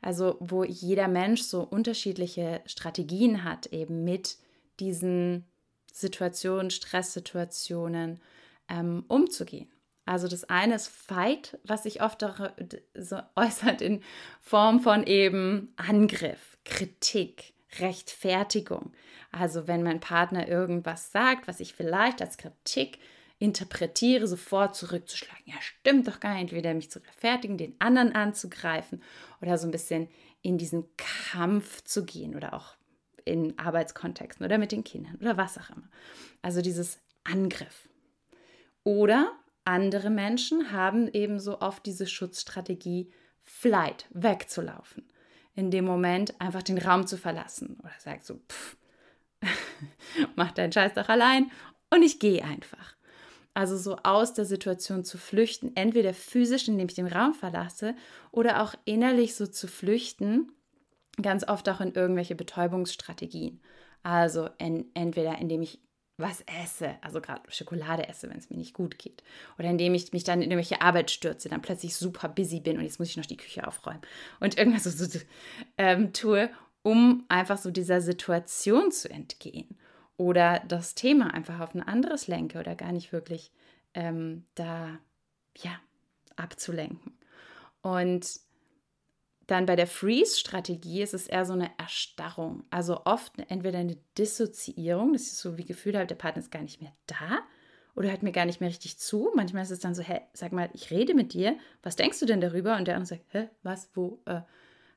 Also 0.00 0.36
wo 0.40 0.64
jeder 0.64 1.08
Mensch 1.08 1.42
so 1.42 1.62
unterschiedliche 1.62 2.62
Strategien 2.66 3.44
hat, 3.44 3.66
eben 3.66 4.04
mit 4.04 4.36
diesen 4.80 5.44
Situationen, 5.92 6.70
Stresssituationen 6.70 8.20
ähm, 8.68 9.04
umzugehen. 9.08 9.68
Also 10.08 10.26
das 10.26 10.44
eine 10.44 10.74
ist 10.74 10.88
Fight, 10.88 11.58
was 11.64 11.82
sich 11.82 12.00
oft 12.00 12.24
auch 12.24 12.50
so 12.94 13.18
äußert 13.36 13.82
in 13.82 14.02
Form 14.40 14.80
von 14.80 15.06
eben 15.06 15.74
Angriff, 15.76 16.56
Kritik, 16.64 17.52
Rechtfertigung. 17.78 18.92
Also 19.32 19.66
wenn 19.66 19.82
mein 19.82 20.00
Partner 20.00 20.48
irgendwas 20.48 21.12
sagt, 21.12 21.46
was 21.46 21.60
ich 21.60 21.74
vielleicht 21.74 22.22
als 22.22 22.38
Kritik 22.38 22.98
interpretiere, 23.38 24.26
sofort 24.26 24.74
zurückzuschlagen. 24.76 25.44
Ja, 25.44 25.60
stimmt 25.60 26.08
doch 26.08 26.20
gar 26.20 26.32
nicht. 26.32 26.40
Entweder 26.52 26.72
mich 26.72 26.90
zu 26.90 27.00
rechtfertigen, 27.00 27.58
den 27.58 27.76
anderen 27.78 28.14
anzugreifen 28.14 29.02
oder 29.42 29.58
so 29.58 29.68
ein 29.68 29.72
bisschen 29.72 30.08
in 30.40 30.56
diesen 30.56 30.86
Kampf 30.96 31.84
zu 31.84 32.06
gehen 32.06 32.34
oder 32.34 32.54
auch 32.54 32.76
in 33.26 33.58
Arbeitskontexten 33.58 34.46
oder 34.46 34.56
mit 34.56 34.72
den 34.72 34.84
Kindern 34.84 35.16
oder 35.16 35.36
was 35.36 35.58
auch 35.58 35.68
immer. 35.68 35.90
Also 36.40 36.62
dieses 36.62 36.98
Angriff. 37.24 37.90
Oder 38.84 39.34
andere 39.68 40.08
Menschen 40.08 40.72
haben 40.72 41.08
ebenso 41.12 41.60
oft 41.60 41.84
diese 41.84 42.06
Schutzstrategie, 42.06 43.12
Flight, 43.42 44.06
wegzulaufen. 44.10 45.04
In 45.54 45.70
dem 45.70 45.84
Moment 45.84 46.40
einfach 46.40 46.62
den 46.62 46.78
Raum 46.78 47.06
zu 47.06 47.18
verlassen. 47.18 47.78
Oder 47.80 47.92
sagt 47.98 48.24
so, 48.24 48.40
pff, 48.48 48.76
mach 50.36 50.52
deinen 50.52 50.72
Scheiß 50.72 50.94
doch 50.94 51.10
allein 51.10 51.50
und 51.90 52.02
ich 52.02 52.18
gehe 52.18 52.42
einfach. 52.42 52.96
Also 53.52 53.76
so 53.76 53.96
aus 54.04 54.32
der 54.32 54.46
Situation 54.46 55.04
zu 55.04 55.18
flüchten, 55.18 55.72
entweder 55.74 56.14
physisch, 56.14 56.66
indem 56.68 56.88
ich 56.88 56.94
den 56.94 57.06
Raum 57.06 57.34
verlasse, 57.34 57.94
oder 58.30 58.62
auch 58.62 58.74
innerlich 58.86 59.34
so 59.34 59.46
zu 59.46 59.66
flüchten, 59.68 60.50
ganz 61.20 61.46
oft 61.46 61.68
auch 61.68 61.82
in 61.82 61.92
irgendwelche 61.92 62.36
Betäubungsstrategien. 62.36 63.60
Also 64.02 64.48
in, 64.58 64.86
entweder 64.94 65.38
indem 65.38 65.60
ich 65.60 65.80
was 66.18 66.42
esse, 66.62 66.96
also 67.00 67.20
gerade 67.20 67.40
Schokolade 67.50 68.08
esse, 68.08 68.28
wenn 68.28 68.38
es 68.38 68.50
mir 68.50 68.56
nicht 68.56 68.74
gut 68.74 68.98
geht. 68.98 69.22
Oder 69.58 69.70
indem 69.70 69.94
ich 69.94 70.12
mich 70.12 70.24
dann 70.24 70.42
in 70.42 70.50
irgendwelche 70.50 70.82
Arbeit 70.82 71.10
stürze, 71.10 71.48
dann 71.48 71.62
plötzlich 71.62 71.96
super 71.96 72.28
busy 72.28 72.60
bin 72.60 72.76
und 72.76 72.84
jetzt 72.84 72.98
muss 72.98 73.08
ich 73.08 73.16
noch 73.16 73.24
die 73.24 73.36
Küche 73.36 73.66
aufräumen 73.66 74.02
und 74.40 74.58
irgendwas 74.58 74.84
so, 74.84 74.90
so 74.90 75.18
ähm, 75.78 76.12
tue, 76.12 76.50
um 76.82 77.24
einfach 77.28 77.56
so 77.56 77.70
dieser 77.70 78.00
Situation 78.00 78.90
zu 78.90 79.08
entgehen 79.08 79.78
oder 80.16 80.60
das 80.66 80.96
Thema 80.96 81.32
einfach 81.32 81.60
auf 81.60 81.74
ein 81.74 81.82
anderes 81.82 82.26
lenke 82.26 82.58
oder 82.58 82.74
gar 82.74 82.92
nicht 82.92 83.12
wirklich 83.12 83.52
ähm, 83.94 84.44
da 84.56 84.98
ja 85.56 85.70
abzulenken. 86.36 87.16
Und 87.80 88.40
dann 89.48 89.64
bei 89.64 89.76
der 89.76 89.86
Freeze-Strategie 89.86 91.00
ist 91.00 91.14
es 91.14 91.26
eher 91.26 91.46
so 91.46 91.54
eine 91.54 91.70
Erstarrung. 91.78 92.64
Also 92.68 93.04
oft 93.06 93.32
entweder 93.48 93.78
eine 93.78 93.96
Dissoziierung, 94.18 95.14
das 95.14 95.22
ist 95.22 95.38
so 95.38 95.56
wie 95.56 95.64
Gefühl 95.64 95.92
der 95.92 96.04
Partner 96.04 96.42
ist 96.42 96.50
gar 96.50 96.62
nicht 96.62 96.82
mehr 96.82 96.92
da 97.06 97.40
oder 97.96 98.10
hört 98.10 98.22
mir 98.22 98.30
gar 98.30 98.44
nicht 98.44 98.60
mehr 98.60 98.68
richtig 98.68 98.98
zu. 98.98 99.30
Manchmal 99.34 99.62
ist 99.62 99.70
es 99.70 99.80
dann 99.80 99.94
so, 99.94 100.02
hä, 100.02 100.20
sag 100.34 100.52
mal, 100.52 100.68
ich 100.74 100.90
rede 100.90 101.14
mit 101.14 101.32
dir, 101.32 101.56
was 101.82 101.96
denkst 101.96 102.20
du 102.20 102.26
denn 102.26 102.42
darüber? 102.42 102.76
Und 102.76 102.86
der 102.86 102.96
andere 102.96 103.06
sagt, 103.06 103.24
hä, 103.30 103.48
was, 103.62 103.88
wo, 103.94 104.20
äh, 104.26 104.42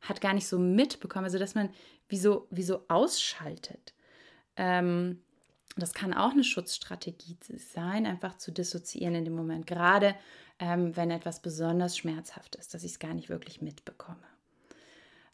hat 0.02 0.20
gar 0.20 0.34
nicht 0.34 0.48
so 0.48 0.60
mitbekommen. 0.60 1.26
Also 1.26 1.40
dass 1.40 1.56
man 1.56 1.70
wie 2.10 2.18
so, 2.18 2.48
wie 2.52 2.64
so 2.64 2.84
ausschaltet. 2.90 3.94
Ähm, 4.58 5.22
das 5.78 5.94
kann 5.94 6.14
auch 6.14 6.32
eine 6.32 6.44
Schutzstrategie 6.44 7.38
sein, 7.58 8.06
einfach 8.06 8.38
zu 8.38 8.52
dissoziieren 8.52 9.16
in 9.16 9.24
dem 9.24 9.36
Moment, 9.36 9.66
gerade 9.66 10.14
ähm, 10.60 10.96
wenn 10.98 11.10
etwas 11.10 11.42
besonders 11.42 11.98
schmerzhaft 11.98 12.58
ist, 12.58 12.74
dass 12.74 12.84
ich 12.84 12.92
es 12.92 13.00
gar 13.00 13.14
nicht 13.14 13.30
wirklich 13.30 13.62
mitbekomme. 13.62 14.31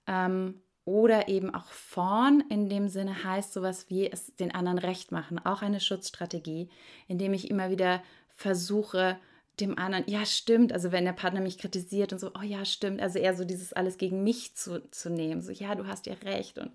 Ähm, 0.07 0.61
oder 0.85 1.27
eben 1.27 1.53
auch 1.53 1.67
vorn 1.67 2.41
in 2.49 2.69
dem 2.69 2.87
Sinne 2.87 3.25
heißt 3.25 3.51
sowas 3.51 3.89
wie 3.89 4.09
es 4.09 4.33
den 4.37 4.55
anderen 4.55 4.79
recht 4.79 5.11
machen, 5.11 5.37
auch 5.37 5.61
eine 5.61 5.81
Schutzstrategie, 5.81 6.69
indem 7.09 7.33
ich 7.33 7.51
immer 7.51 7.69
wieder 7.69 8.01
versuche, 8.29 9.17
dem 9.59 9.77
anderen, 9.77 10.03
ja, 10.07 10.25
stimmt, 10.25 10.71
also 10.71 10.91
wenn 10.91 11.05
der 11.05 11.13
Partner 11.13 11.41
mich 11.41 11.57
kritisiert 11.57 12.13
und 12.13 12.19
so, 12.19 12.31
oh 12.39 12.43
ja, 12.43 12.63
stimmt, 12.63 13.01
also 13.01 13.17
eher 13.17 13.35
so 13.35 13.43
dieses 13.43 13.73
alles 13.73 13.97
gegen 13.97 14.23
mich 14.23 14.55
zu, 14.55 14.87
zu 14.91 15.09
nehmen, 15.09 15.41
so, 15.41 15.51
ja, 15.51 15.73
du 15.75 15.87
hast 15.87 16.05
ja 16.05 16.13
recht. 16.23 16.59
Und 16.59 16.71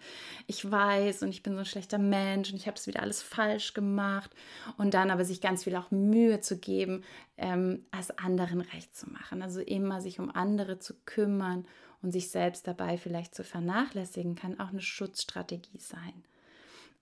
ich 0.46 0.68
weiß 0.70 1.22
und 1.22 1.28
ich 1.28 1.42
bin 1.42 1.54
so 1.54 1.60
ein 1.60 1.64
schlechter 1.64 1.98
Mensch 1.98 2.50
und 2.50 2.56
ich 2.56 2.66
habe 2.66 2.76
es 2.76 2.86
wieder 2.86 3.00
alles 3.02 3.22
falsch 3.22 3.72
gemacht. 3.72 4.30
Und 4.78 4.94
dann 4.94 5.10
aber 5.10 5.24
sich 5.24 5.40
ganz 5.40 5.64
viel 5.64 5.76
auch 5.76 5.90
Mühe 5.90 6.40
zu 6.40 6.58
geben, 6.58 7.04
ähm, 7.36 7.86
als 7.92 8.10
anderen 8.18 8.60
recht 8.60 8.96
zu 8.96 9.08
machen, 9.10 9.42
also 9.42 9.60
immer 9.60 10.00
sich 10.00 10.18
um 10.18 10.34
andere 10.34 10.78
zu 10.78 10.94
kümmern 11.04 11.66
und 12.02 12.12
sich 12.12 12.30
selbst 12.30 12.66
dabei 12.66 12.99
vielleicht 12.99 13.35
zu 13.35 13.44
vernachlässigen, 13.44 14.35
kann 14.35 14.59
auch 14.61 14.71
eine 14.71 14.80
Schutzstrategie 14.80 15.78
sein. 15.78 16.25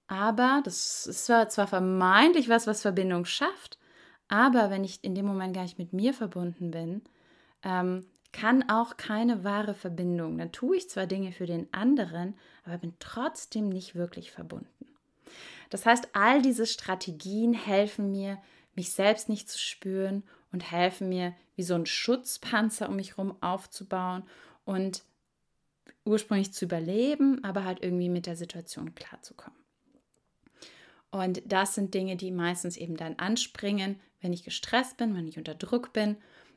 Aber 0.06 0.60
das 0.64 1.06
ist 1.06 1.26
zwar, 1.26 1.48
vermeintlich 1.48 2.48
was, 2.48 2.66
was 2.66 2.82
Verbindung 2.82 3.24
schafft, 3.24 3.78
aber 4.28 4.70
wenn 4.70 4.84
ich 4.84 5.02
in 5.02 5.14
dem 5.14 5.26
Moment 5.26 5.54
gar 5.54 5.62
nicht 5.62 5.78
mit 5.78 5.92
mir 5.92 6.12
verbunden 6.12 6.70
bin, 6.70 7.02
ähm, 7.62 8.06
kann 8.32 8.68
auch 8.68 8.96
keine 8.96 9.44
wahre 9.44 9.74
Verbindung. 9.74 10.38
Dann 10.38 10.52
tue 10.52 10.76
ich 10.76 10.88
zwar 10.88 11.06
Dinge 11.06 11.32
für 11.32 11.46
den 11.46 11.72
anderen, 11.72 12.34
aber 12.64 12.78
bin 12.78 12.94
trotzdem 12.98 13.68
nicht 13.68 13.94
wirklich 13.94 14.30
verbunden. 14.30 14.86
Das 15.68 15.86
heißt, 15.86 16.08
all 16.12 16.42
diese 16.42 16.66
Strategien 16.66 17.54
helfen 17.54 18.10
mir, 18.10 18.38
mich 18.74 18.92
selbst 18.92 19.28
nicht 19.28 19.48
zu 19.48 19.58
spüren 19.58 20.22
und 20.52 20.70
helfen 20.70 21.08
mir, 21.08 21.34
wie 21.56 21.62
so 21.62 21.74
ein 21.74 21.86
Schutzpanzer 21.86 22.88
um 22.88 22.96
mich 22.96 23.16
herum 23.16 23.36
aufzubauen 23.40 24.24
und 24.64 25.04
ursprünglich 26.04 26.52
zu 26.52 26.64
überleben, 26.64 27.44
aber 27.44 27.64
halt 27.64 27.82
irgendwie 27.82 28.08
mit 28.08 28.26
der 28.26 28.36
Situation 28.36 28.94
klarzukommen. 28.94 29.58
Und 31.10 31.42
das 31.44 31.74
sind 31.74 31.94
Dinge, 31.94 32.16
die 32.16 32.30
meistens 32.30 32.76
eben 32.76 32.96
dann 32.96 33.16
anspringen, 33.16 34.00
wenn 34.20 34.32
ich 34.32 34.44
gestresst 34.44 34.96
bin, 34.96 35.14
wenn 35.16 35.26
ich 35.26 35.38
unter 35.38 35.54
Druck 35.54 35.92
bin, 35.92 36.16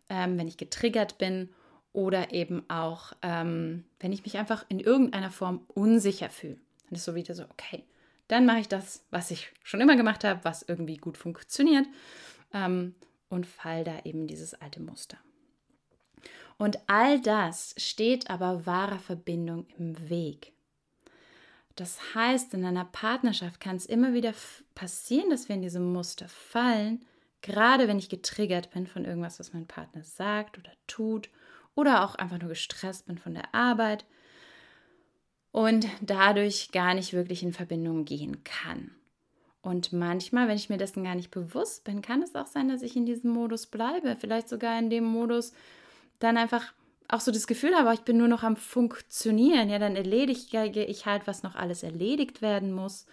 ähm, 0.10 0.38
wenn 0.38 0.48
ich 0.48 0.58
getriggert 0.58 1.18
bin 1.18 1.50
oder 1.92 2.34
eben 2.34 2.70
auch, 2.70 3.14
ähm, 3.22 3.86
wenn 4.00 4.12
ich 4.12 4.24
mich 4.24 4.38
einfach 4.38 4.66
in 4.70 4.80
irgendeiner 4.80 5.32
Form 5.32 5.62
unsicher 5.68 6.30
fühle. 6.30 6.58
Dann 6.86 6.98
ist 6.98 7.06
so 7.06 7.16
wieder 7.16 7.34
so, 7.34 7.44
okay, 7.46 7.84
dann 8.28 8.46
mache 8.46 8.60
ich 8.60 8.68
das, 8.68 9.06
was 9.12 9.32
ich 9.32 9.52
schon 9.64 9.82
immer 9.82 9.96
gemacht 9.96 10.24
habe, 10.24 10.44
was 10.44 10.64
irgendwie 10.64 10.98
gut 10.98 11.18
funktioniert 11.18 11.88
ähm, 12.54 12.96
und 13.30 13.48
fall 13.48 13.84
da 13.84 14.02
eben 14.04 14.28
dieses 14.28 14.54
alte 14.54 14.82
Muster. 14.82 15.18
Und 16.58 16.80
all 16.88 17.20
das 17.20 17.76
steht 17.78 18.30
aber 18.30 18.66
wahrer 18.66 19.00
Verbindung 19.00 19.68
im 19.78 20.10
Weg. 20.10 20.54
Das 21.76 22.16
heißt, 22.16 22.54
in 22.54 22.66
einer 22.66 22.86
Partnerschaft 22.86 23.60
kann 23.60 23.76
es 23.76 23.86
immer 23.86 24.14
wieder 24.14 24.34
passieren, 24.76 25.30
dass 25.30 25.50
wir 25.50 25.56
in 25.56 25.64
diese 25.64 25.80
Muster 25.80 26.28
fallen, 26.30 27.04
Gerade 27.44 27.90
wenn 27.90 28.00
ich 28.00 28.08
getriggert 28.08 28.72
bin 28.72 28.88
von 28.88 29.04
irgendwas, 29.04 29.38
was 29.38 29.54
mein 29.54 29.68
Partner 29.68 30.02
sagt 30.02 30.58
oder 30.58 30.72
tut 30.88 31.30
oder 31.76 32.06
auch 32.06 32.16
einfach 32.16 32.40
nur 32.40 32.50
gestresst 32.50 33.06
bin 33.06 33.18
von 33.18 33.34
der 33.34 33.54
Arbeit 33.54 34.06
und 35.52 35.86
dadurch 36.02 36.72
gar 36.72 36.94
nicht 36.94 37.12
wirklich 37.12 37.44
in 37.44 37.52
Verbindung 37.52 38.06
gehen 38.06 38.46
kann. 38.46 38.92
Und 39.62 39.92
manchmal, 39.92 40.48
wenn 40.48 40.56
ich 40.56 40.70
mir 40.70 40.78
dessen 40.78 41.04
gar 41.04 41.16
nicht 41.16 41.32
bewusst 41.32 41.84
bin, 41.84 42.02
kann 42.02 42.24
es 42.24 42.34
auch 42.34 42.48
sein, 42.48 42.70
dass 42.70 42.82
ich 42.82 42.96
in 42.96 43.06
diesem 43.06 43.32
Modus 43.32 43.68
bleibe. 43.68 44.16
Vielleicht 44.18 44.48
sogar 44.48 44.80
in 44.80 44.90
dem 44.90 45.04
Modus 45.04 45.52
dann 46.24 46.38
einfach 46.38 46.74
auch 47.08 47.20
so 47.20 47.32
das 47.32 47.48
Gefühl 47.48 47.76
habe, 47.76 47.94
ich 47.94 48.02
bin 48.02 48.18
nur 48.18 48.28
noch 48.28 48.44
am 48.44 48.56
Funktionieren. 48.56 49.70
Ja, 49.70 49.78
dann 49.78 49.96
erledige 49.96 50.84
ich 50.84 51.06
halt, 51.06 51.28
was 51.28 51.44
noch 51.44 51.56
alles 51.56 51.84
erledigt 51.84 52.42
werden 52.42 52.72
muss. 52.72 53.06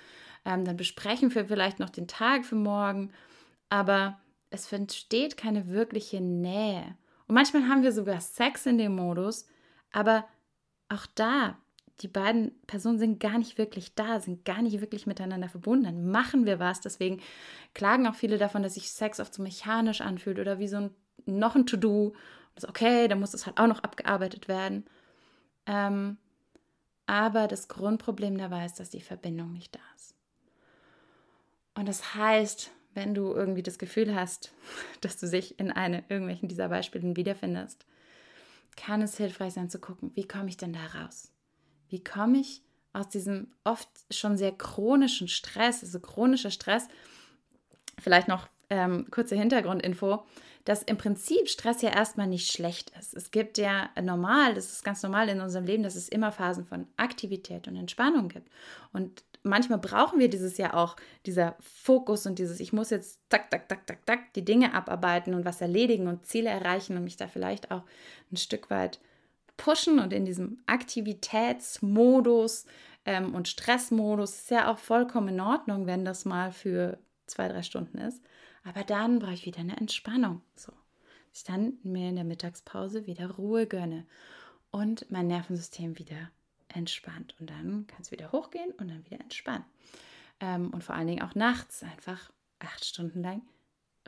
Ähm, 0.44 0.64
dann 0.64 0.76
besprechen 0.76 1.34
wir 1.34 1.44
vielleicht 1.44 1.80
noch 1.80 1.90
den 1.90 2.08
Tag 2.08 2.44
für 2.46 2.54
morgen 2.54 3.12
aber 3.70 4.18
es 4.50 4.70
entsteht 4.70 5.38
keine 5.38 5.68
wirkliche 5.68 6.20
Nähe. 6.20 6.96
Und 7.26 7.36
manchmal 7.36 7.68
haben 7.68 7.82
wir 7.82 7.92
sogar 7.92 8.20
Sex 8.20 8.66
in 8.66 8.76
dem 8.76 8.96
Modus, 8.96 9.46
aber 9.92 10.26
auch 10.88 11.06
da 11.14 11.56
die 12.00 12.08
beiden 12.08 12.52
Personen 12.66 12.98
sind 12.98 13.20
gar 13.20 13.36
nicht 13.36 13.58
wirklich 13.58 13.94
da, 13.94 14.20
sind 14.20 14.46
gar 14.46 14.62
nicht 14.62 14.80
wirklich 14.80 15.06
miteinander 15.06 15.50
verbunden. 15.50 15.84
Dann 15.84 16.10
machen 16.10 16.46
wir 16.46 16.58
was. 16.58 16.80
Deswegen 16.80 17.20
klagen 17.74 18.06
auch 18.06 18.14
viele 18.14 18.38
davon, 18.38 18.62
dass 18.62 18.74
sich 18.74 18.90
Sex 18.90 19.20
oft 19.20 19.34
so 19.34 19.42
mechanisch 19.42 20.00
anfühlt 20.00 20.38
oder 20.38 20.58
wie 20.58 20.66
so 20.66 20.76
ein 20.78 20.90
noch 21.26 21.56
ein 21.56 21.66
To-Do. 21.66 22.14
Okay, 22.68 23.08
dann 23.08 23.20
muss 23.20 23.34
es 23.34 23.46
halt 23.46 23.58
auch 23.58 23.66
noch 23.66 23.82
abgearbeitet 23.82 24.48
werden. 24.48 24.84
Ähm, 25.66 26.18
aber 27.06 27.48
das 27.48 27.68
Grundproblem 27.68 28.38
dabei 28.38 28.64
ist, 28.64 28.78
dass 28.78 28.90
die 28.90 29.00
Verbindung 29.00 29.52
nicht 29.52 29.74
da 29.74 29.80
ist. 29.96 30.14
Und 31.74 31.88
das 31.88 32.14
heißt, 32.14 32.70
wenn 32.94 33.14
du 33.14 33.32
irgendwie 33.32 33.62
das 33.62 33.78
Gefühl 33.78 34.14
hast, 34.14 34.52
dass 35.00 35.18
du 35.18 35.28
dich 35.28 35.58
in 35.58 35.70
eine, 35.70 36.04
irgendwelchen 36.08 36.48
dieser 36.48 36.68
Beispiele 36.68 37.16
wiederfindest, 37.16 37.86
kann 38.76 39.02
es 39.02 39.16
hilfreich 39.16 39.54
sein 39.54 39.70
zu 39.70 39.80
gucken, 39.80 40.12
wie 40.14 40.26
komme 40.26 40.48
ich 40.48 40.56
denn 40.56 40.72
da 40.72 40.86
raus? 40.86 41.32
Wie 41.88 42.02
komme 42.02 42.38
ich 42.38 42.62
aus 42.92 43.08
diesem 43.08 43.48
oft 43.64 43.88
schon 44.10 44.36
sehr 44.36 44.52
chronischen 44.52 45.28
Stress, 45.28 45.82
also 45.82 46.00
chronischer 46.00 46.50
Stress, 46.50 46.88
vielleicht 47.98 48.28
noch 48.28 48.48
ähm, 48.68 49.08
kurze 49.10 49.36
Hintergrundinfo, 49.36 50.24
dass 50.64 50.82
im 50.82 50.98
Prinzip 50.98 51.48
Stress 51.48 51.82
ja 51.82 51.90
erstmal 51.90 52.26
nicht 52.26 52.52
schlecht 52.52 52.92
ist. 52.98 53.14
Es 53.14 53.30
gibt 53.30 53.58
ja 53.58 53.88
normal, 54.00 54.54
das 54.54 54.72
ist 54.72 54.84
ganz 54.84 55.02
normal 55.02 55.28
in 55.28 55.40
unserem 55.40 55.64
Leben, 55.64 55.82
dass 55.82 55.96
es 55.96 56.08
immer 56.08 56.32
Phasen 56.32 56.66
von 56.66 56.86
Aktivität 56.96 57.66
und 57.66 57.76
Entspannung 57.76 58.28
gibt. 58.28 58.50
Und 58.92 59.24
manchmal 59.42 59.78
brauchen 59.78 60.18
wir 60.18 60.28
dieses 60.28 60.58
ja 60.58 60.74
auch, 60.74 60.96
dieser 61.26 61.56
Fokus 61.60 62.26
und 62.26 62.38
dieses, 62.38 62.60
ich 62.60 62.72
muss 62.72 62.90
jetzt 62.90 63.20
tak, 63.28 63.50
tak, 63.50 63.68
tak, 63.68 63.86
tak, 63.86 64.04
tak, 64.06 64.32
die 64.34 64.44
Dinge 64.44 64.74
abarbeiten 64.74 65.34
und 65.34 65.44
was 65.44 65.60
erledigen 65.60 66.08
und 66.08 66.26
Ziele 66.26 66.50
erreichen 66.50 66.96
und 66.96 67.04
mich 67.04 67.16
da 67.16 67.26
vielleicht 67.26 67.70
auch 67.70 67.82
ein 68.30 68.36
Stück 68.36 68.70
weit 68.70 69.00
pushen 69.56 69.98
und 69.98 70.12
in 70.12 70.24
diesem 70.24 70.58
Aktivitätsmodus 70.66 72.64
ähm, 73.04 73.34
und 73.34 73.48
Stressmodus 73.48 74.34
ist 74.34 74.50
ja 74.50 74.70
auch 74.70 74.78
vollkommen 74.78 75.28
in 75.28 75.40
Ordnung, 75.40 75.86
wenn 75.86 76.04
das 76.04 76.24
mal 76.24 76.52
für 76.52 76.98
zwei, 77.26 77.48
drei 77.48 77.62
Stunden 77.62 77.98
ist. 77.98 78.22
Aber 78.64 78.84
dann 78.84 79.18
brauche 79.18 79.34
ich 79.34 79.46
wieder 79.46 79.60
eine 79.60 79.76
Entspannung. 79.76 80.42
So, 80.54 80.72
ich 81.32 81.44
dann 81.44 81.78
mir 81.82 82.08
in 82.08 82.16
der 82.16 82.24
Mittagspause 82.24 83.06
wieder 83.06 83.30
Ruhe 83.30 83.66
gönne 83.66 84.06
und 84.70 85.10
mein 85.10 85.26
Nervensystem 85.26 85.98
wieder 85.98 86.30
entspannt. 86.68 87.34
Und 87.40 87.50
dann 87.50 87.86
kann 87.86 88.02
es 88.02 88.10
wieder 88.10 88.32
hochgehen 88.32 88.70
und 88.72 88.88
dann 88.88 89.04
wieder 89.04 89.20
entspannen. 89.20 89.64
Ähm, 90.40 90.70
und 90.72 90.84
vor 90.84 90.94
allen 90.94 91.06
Dingen 91.06 91.22
auch 91.22 91.34
nachts 91.34 91.82
einfach 91.82 92.30
acht 92.58 92.84
Stunden 92.84 93.22
lang 93.22 93.42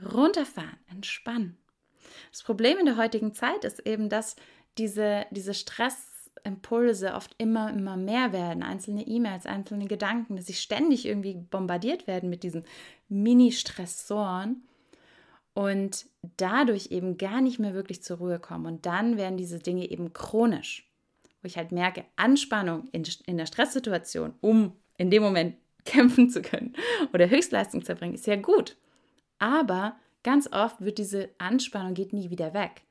runterfahren, 0.00 0.78
entspannen. 0.90 1.56
Das 2.30 2.42
Problem 2.42 2.78
in 2.78 2.86
der 2.86 2.96
heutigen 2.96 3.34
Zeit 3.34 3.64
ist 3.64 3.80
eben, 3.86 4.08
dass 4.08 4.36
diese, 4.78 5.26
diese 5.30 5.54
Stressimpulse 6.42 7.14
oft 7.14 7.34
immer, 7.38 7.70
immer 7.70 7.96
mehr 7.96 8.32
werden. 8.32 8.62
Einzelne 8.62 9.06
E-Mails, 9.06 9.46
einzelne 9.46 9.86
Gedanken, 9.86 10.36
dass 10.36 10.46
sie 10.46 10.54
ständig 10.54 11.06
irgendwie 11.06 11.34
bombardiert 11.34 12.06
werden 12.06 12.30
mit 12.30 12.42
diesen 12.42 12.64
Mini-Stressoren 13.08 14.62
und 15.54 16.06
dadurch 16.36 16.88
eben 16.90 17.18
gar 17.18 17.40
nicht 17.40 17.58
mehr 17.58 17.74
wirklich 17.74 18.02
zur 18.02 18.18
Ruhe 18.18 18.38
kommen. 18.38 18.66
Und 18.66 18.86
dann 18.86 19.16
werden 19.16 19.36
diese 19.36 19.58
Dinge 19.58 19.90
eben 19.90 20.12
chronisch, 20.12 20.90
wo 21.42 21.46
ich 21.46 21.56
halt 21.56 21.72
merke, 21.72 22.04
Anspannung 22.16 22.88
in, 22.92 23.04
in 23.26 23.36
der 23.36 23.46
Stresssituation, 23.46 24.34
um 24.40 24.72
in 24.96 25.10
dem 25.10 25.22
Moment 25.22 25.56
kämpfen 25.84 26.30
zu 26.30 26.42
können 26.42 26.74
oder 27.12 27.28
Höchstleistung 27.28 27.84
zu 27.84 27.92
erbringen, 27.92 28.14
ist 28.14 28.26
ja 28.26 28.36
gut. 28.36 28.76
Aber 29.38 29.96
ganz 30.22 30.48
oft 30.52 30.80
wird 30.80 30.98
diese 30.98 31.30
Anspannung 31.38 31.94
geht 31.94 32.12
nie 32.12 32.30
wieder 32.30 32.54
weg. 32.54 32.82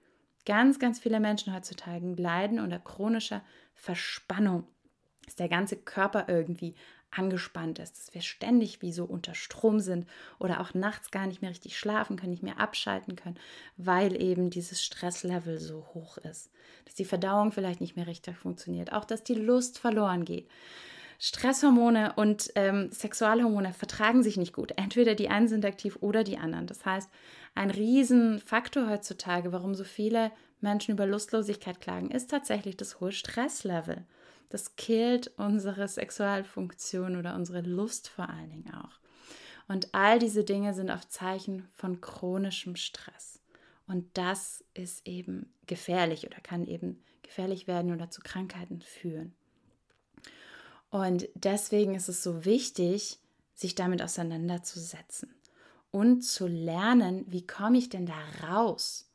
Ganz, 0.45 0.79
ganz 0.79 1.00
viele 1.00 1.19
Menschen 1.19 1.53
heutzutage 1.53 2.15
leiden 2.15 2.60
unter 2.60 2.79
chronischer 2.79 3.41
Verspannung, 3.74 4.67
dass 5.25 5.36
der 5.36 5.50
ganze 5.50 5.77
Körper 5.77 6.25
irgendwie 6.27 6.75
angespannt 7.12 7.77
ist, 7.79 8.00
dass 8.00 8.13
wir 8.13 8.21
ständig 8.21 8.81
wie 8.81 8.93
so 8.93 9.03
unter 9.03 9.36
Strom 9.36 9.79
sind 9.79 10.07
oder 10.39 10.62
auch 10.62 10.74
nachts 10.74 11.12
gar 11.12 11.27
nicht 11.27 11.41
mehr 11.41 11.51
richtig 11.51 11.77
schlafen 11.77 12.15
können, 12.15 12.31
nicht 12.31 12.43
mehr 12.43 12.60
abschalten 12.60 13.15
können, 13.15 13.38
weil 13.77 14.19
eben 14.21 14.50
dieses 14.50 14.81
Stresslevel 14.83 15.60
so 15.60 15.86
hoch 15.93 16.17
ist, 16.17 16.51
dass 16.86 16.95
die 16.95 17.05
Verdauung 17.05 17.51
vielleicht 17.51 17.81
nicht 17.81 17.98
mehr 17.98 18.07
richtig 18.07 18.38
funktioniert, 18.38 18.93
auch 18.93 19.05
dass 19.05 19.24
die 19.24 19.36
Lust 19.36 19.77
verloren 19.77 20.25
geht. 20.25 20.50
Stresshormone 21.24 22.14
und 22.16 22.51
ähm, 22.55 22.92
Sexualhormone 22.92 23.74
vertragen 23.74 24.24
sich 24.24 24.38
nicht 24.38 24.53
gut. 24.53 24.74
Entweder 24.75 25.14
die 25.14 25.29
einen 25.29 25.48
sind 25.48 25.64
aktiv 25.66 26.00
oder 26.01 26.24
die 26.24 26.40
anderen. 26.40 26.66
Das 26.66 26.84
heißt, 26.84 27.12
ein 27.53 27.70
Riesenfaktor 27.70 28.90
heutzutage, 28.90 29.51
warum 29.51 29.75
so 29.75 29.84
viele 29.84 30.31
Menschen 30.62 30.94
über 30.94 31.05
Lustlosigkeit 31.05 31.79
klagen, 31.79 32.10
ist 32.10 32.31
tatsächlich 32.31 32.75
das 32.75 33.00
hohe 33.00 33.12
Stresslevel. 33.12 34.03
Das 34.50 34.75
killt 34.77 35.27
unsere 35.38 35.88
Sexualfunktion 35.88 37.16
oder 37.16 37.36
unsere 37.36 37.62
Lust 37.62 38.10
vor 38.10 38.27
allen 38.27 38.50
Dingen 38.50 38.74
auch. 38.74 39.00
Und 39.68 39.94
all 39.94 40.18
diese 40.18 40.44
Dinge 40.44 40.74
sind 40.74 40.90
auf 40.90 41.07
Zeichen 41.07 41.68
von 41.74 42.01
chronischem 42.01 42.75
Stress. 42.75 43.40
Und 43.86 44.18
das 44.18 44.64
ist 44.74 45.07
eben 45.07 45.53
gefährlich 45.68 46.25
oder 46.25 46.40
kann 46.40 46.66
eben 46.66 47.03
gefährlich 47.22 47.68
werden 47.68 47.94
oder 47.94 48.10
zu 48.10 48.22
Krankheiten 48.22 48.81
führen. 48.81 49.36
Und 50.91 51.29
deswegen 51.35 51.95
ist 51.95 52.09
es 52.09 52.21
so 52.21 52.45
wichtig, 52.45 53.17
sich 53.55 53.75
damit 53.75 54.01
auseinanderzusetzen 54.01 55.33
und 55.89 56.21
zu 56.21 56.47
lernen, 56.47 57.25
wie 57.27 57.47
komme 57.47 57.77
ich 57.77 57.89
denn 57.89 58.05
da 58.05 58.47
raus? 58.47 59.09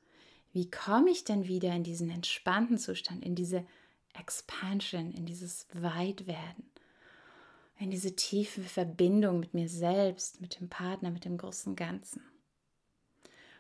Wie 0.52 0.70
komme 0.70 1.10
ich 1.10 1.24
denn 1.24 1.48
wieder 1.48 1.72
in 1.74 1.84
diesen 1.84 2.10
entspannten 2.10 2.78
Zustand, 2.78 3.24
in 3.24 3.34
diese 3.34 3.66
Expansion, 4.18 5.12
in 5.12 5.26
dieses 5.26 5.66
Weitwerden, 5.74 6.64
in 7.78 7.90
diese 7.90 8.16
tiefe 8.16 8.62
Verbindung 8.62 9.40
mit 9.40 9.52
mir 9.52 9.68
selbst, 9.68 10.40
mit 10.40 10.58
dem 10.58 10.70
Partner, 10.70 11.10
mit 11.10 11.26
dem 11.26 11.36
großen 11.36 11.76
Ganzen? 11.76 12.22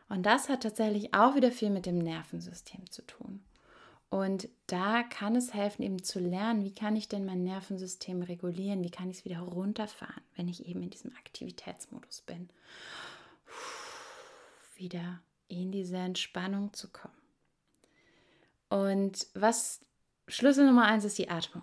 Und 0.08 0.24
das 0.24 0.48
hat 0.48 0.62
tatsächlich 0.62 1.12
auch 1.12 1.34
wieder 1.34 1.50
viel 1.50 1.70
mit 1.70 1.84
dem 1.84 1.98
Nervensystem 1.98 2.90
zu 2.90 3.02
tun. 3.02 3.44
Und 4.08 4.48
da 4.66 5.02
kann 5.02 5.34
es 5.34 5.52
helfen, 5.52 5.82
eben 5.82 6.02
zu 6.02 6.20
lernen, 6.20 6.64
wie 6.64 6.74
kann 6.74 6.96
ich 6.96 7.08
denn 7.08 7.24
mein 7.24 7.42
Nervensystem 7.42 8.22
regulieren, 8.22 8.84
wie 8.84 8.90
kann 8.90 9.10
ich 9.10 9.18
es 9.18 9.24
wieder 9.24 9.40
runterfahren, 9.40 10.22
wenn 10.36 10.48
ich 10.48 10.66
eben 10.66 10.82
in 10.82 10.90
diesem 10.90 11.12
Aktivitätsmodus 11.16 12.22
bin. 12.22 12.48
Wieder 14.76 15.20
in 15.48 15.72
diese 15.72 15.96
Entspannung 15.96 16.72
zu 16.72 16.88
kommen. 16.88 17.14
Und 18.68 19.26
was 19.34 19.80
Schlüssel 20.28 20.66
Nummer 20.66 20.86
eins 20.86 21.04
ist 21.04 21.18
die 21.18 21.30
Atmung. 21.30 21.62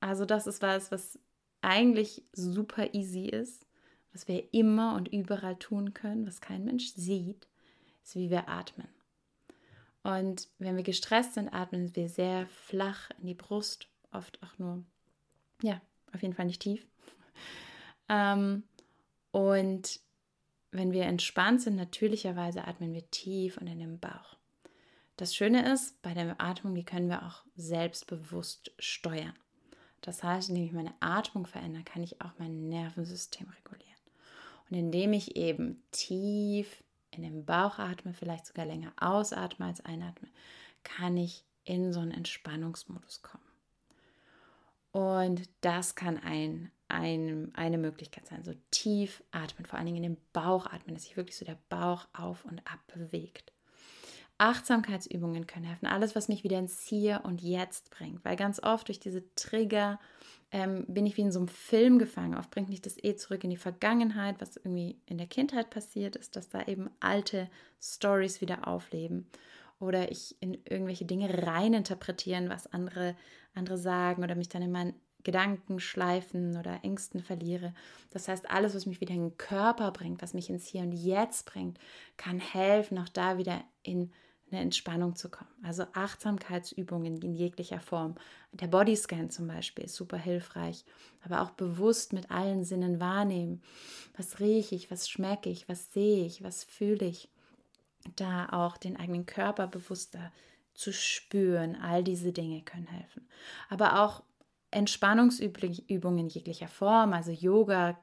Also 0.00 0.24
das 0.24 0.46
ist 0.46 0.62
was, 0.62 0.92
was 0.92 1.18
eigentlich 1.60 2.22
super 2.32 2.94
easy 2.94 3.26
ist, 3.26 3.66
was 4.12 4.28
wir 4.28 4.52
immer 4.52 4.94
und 4.94 5.08
überall 5.08 5.56
tun 5.56 5.94
können, 5.94 6.26
was 6.26 6.40
kein 6.40 6.64
Mensch 6.64 6.92
sieht, 6.94 7.48
ist, 8.04 8.14
wie 8.14 8.30
wir 8.30 8.48
atmen. 8.48 8.93
Und 10.04 10.48
wenn 10.58 10.76
wir 10.76 10.84
gestresst 10.84 11.34
sind, 11.34 11.48
atmen 11.48 11.96
wir 11.96 12.08
sehr 12.08 12.46
flach 12.46 13.10
in 13.18 13.26
die 13.26 13.34
Brust, 13.34 13.88
oft 14.12 14.40
auch 14.42 14.58
nur, 14.58 14.84
ja, 15.62 15.80
auf 16.12 16.22
jeden 16.22 16.34
Fall 16.34 16.46
nicht 16.46 16.62
tief. 16.62 16.86
Ähm, 18.06 18.64
und 19.30 19.98
wenn 20.70 20.92
wir 20.92 21.04
entspannt 21.04 21.62
sind, 21.62 21.74
natürlicherweise 21.76 22.68
atmen 22.68 22.92
wir 22.92 23.10
tief 23.10 23.56
und 23.56 23.66
in 23.66 23.78
den 23.78 23.98
Bauch. 23.98 24.36
Das 25.16 25.34
Schöne 25.34 25.72
ist, 25.72 26.02
bei 26.02 26.12
der 26.12 26.38
Atmung, 26.38 26.74
die 26.74 26.84
können 26.84 27.08
wir 27.08 27.22
auch 27.22 27.46
selbstbewusst 27.56 28.72
steuern. 28.78 29.32
Das 30.02 30.22
heißt, 30.22 30.50
indem 30.50 30.66
ich 30.66 30.72
meine 30.72 30.92
Atmung 31.00 31.46
verändere, 31.46 31.82
kann 31.82 32.02
ich 32.02 32.20
auch 32.20 32.32
mein 32.36 32.68
Nervensystem 32.68 33.48
regulieren. 33.48 34.00
Und 34.68 34.76
indem 34.76 35.14
ich 35.14 35.36
eben 35.36 35.82
tief 35.92 36.83
in 37.16 37.22
den 37.22 37.44
Bauch 37.44 37.78
atme, 37.78 38.14
vielleicht 38.14 38.46
sogar 38.46 38.66
länger 38.66 38.92
ausatme 38.96 39.66
als 39.66 39.84
einatme, 39.84 40.28
kann 40.82 41.16
ich 41.16 41.44
in 41.64 41.92
so 41.92 42.00
einen 42.00 42.12
Entspannungsmodus 42.12 43.22
kommen. 43.22 43.44
Und 44.92 45.48
das 45.60 45.94
kann 45.94 46.18
ein, 46.18 46.70
ein, 46.88 47.50
eine 47.54 47.78
Möglichkeit 47.78 48.26
sein, 48.26 48.44
so 48.44 48.54
tief 48.70 49.24
atmen, 49.32 49.66
vor 49.66 49.78
allen 49.78 49.86
Dingen 49.86 50.04
in 50.04 50.14
den 50.14 50.22
Bauch 50.32 50.66
atmen, 50.66 50.94
dass 50.94 51.04
sich 51.04 51.16
wirklich 51.16 51.36
so 51.36 51.44
der 51.44 51.58
Bauch 51.68 52.06
auf 52.12 52.44
und 52.44 52.60
ab 52.70 52.80
bewegt. 52.86 53.52
Achtsamkeitsübungen 54.38 55.46
können 55.46 55.64
helfen, 55.64 55.86
alles, 55.86 56.16
was 56.16 56.28
mich 56.28 56.44
wieder 56.44 56.58
ins 56.58 56.80
Hier 56.80 57.20
und 57.24 57.40
Jetzt 57.40 57.90
bringt, 57.90 58.24
weil 58.24 58.36
ganz 58.36 58.60
oft 58.62 58.88
durch 58.88 58.98
diese 58.98 59.22
Trigger 59.36 60.00
ähm, 60.50 60.84
bin 60.88 61.06
ich 61.06 61.16
wie 61.16 61.22
in 61.22 61.32
so 61.32 61.40
einem 61.40 61.48
Film 61.48 61.98
gefangen. 61.98 62.36
Oft 62.36 62.50
bringt 62.50 62.68
mich 62.68 62.82
das 62.82 62.96
eh 63.02 63.16
zurück 63.16 63.44
in 63.44 63.50
die 63.50 63.56
Vergangenheit, 63.56 64.40
was 64.40 64.56
irgendwie 64.56 64.98
in 65.06 65.18
der 65.18 65.26
Kindheit 65.26 65.70
passiert 65.70 66.16
ist, 66.16 66.36
dass 66.36 66.48
da 66.48 66.62
eben 66.62 66.90
alte 67.00 67.48
Stories 67.80 68.40
wieder 68.40 68.66
aufleben. 68.68 69.26
Oder 69.80 70.10
ich 70.10 70.36
in 70.40 70.54
irgendwelche 70.64 71.04
Dinge 71.04 71.44
reininterpretieren, 71.44 72.48
was 72.48 72.72
andere, 72.72 73.16
andere 73.54 73.78
sagen 73.78 74.22
oder 74.22 74.34
mich 74.34 74.48
dann 74.48 74.62
in 74.62 74.72
meinen 74.72 74.94
Gedanken 75.24 75.80
schleifen 75.80 76.56
oder 76.56 76.80
Ängsten 76.84 77.20
verliere. 77.20 77.74
Das 78.10 78.28
heißt, 78.28 78.50
alles, 78.50 78.74
was 78.74 78.86
mich 78.86 79.00
wieder 79.00 79.14
in 79.14 79.30
den 79.30 79.38
Körper 79.38 79.90
bringt, 79.90 80.22
was 80.22 80.34
mich 80.34 80.50
ins 80.50 80.66
Hier 80.66 80.82
und 80.82 80.92
Jetzt 80.92 81.46
bringt, 81.46 81.78
kann 82.16 82.38
helfen, 82.38 82.98
auch 82.98 83.08
da 83.08 83.38
wieder 83.38 83.64
in 83.82 84.12
eine 84.54 84.62
Entspannung 84.62 85.16
zu 85.16 85.28
kommen. 85.28 85.50
Also 85.62 85.84
Achtsamkeitsübungen 85.92 87.20
in 87.20 87.34
jeglicher 87.34 87.80
Form. 87.80 88.14
Der 88.52 88.68
Bodyscan 88.68 89.30
zum 89.30 89.48
Beispiel 89.48 89.84
ist 89.84 89.96
super 89.96 90.16
hilfreich, 90.16 90.84
aber 91.24 91.42
auch 91.42 91.50
bewusst 91.50 92.12
mit 92.12 92.30
allen 92.30 92.64
Sinnen 92.64 93.00
wahrnehmen. 93.00 93.62
Was 94.16 94.40
rieche 94.40 94.74
ich, 94.74 94.90
was 94.90 95.08
schmecke 95.08 95.50
ich, 95.50 95.68
was 95.68 95.92
sehe 95.92 96.24
ich, 96.24 96.42
was 96.42 96.64
fühle 96.64 97.06
ich. 97.06 97.28
Da 98.16 98.48
auch 98.50 98.76
den 98.76 98.96
eigenen 98.96 99.26
Körper 99.26 99.66
bewusster 99.66 100.32
zu 100.74 100.92
spüren. 100.92 101.76
All 101.76 102.04
diese 102.04 102.32
Dinge 102.32 102.62
können 102.62 102.86
helfen. 102.86 103.26
Aber 103.68 104.02
auch 104.02 104.22
Entspannungsübungen 104.70 106.28
jeglicher 106.28 106.68
Form, 106.68 107.12
also 107.12 107.30
Yoga, 107.30 107.98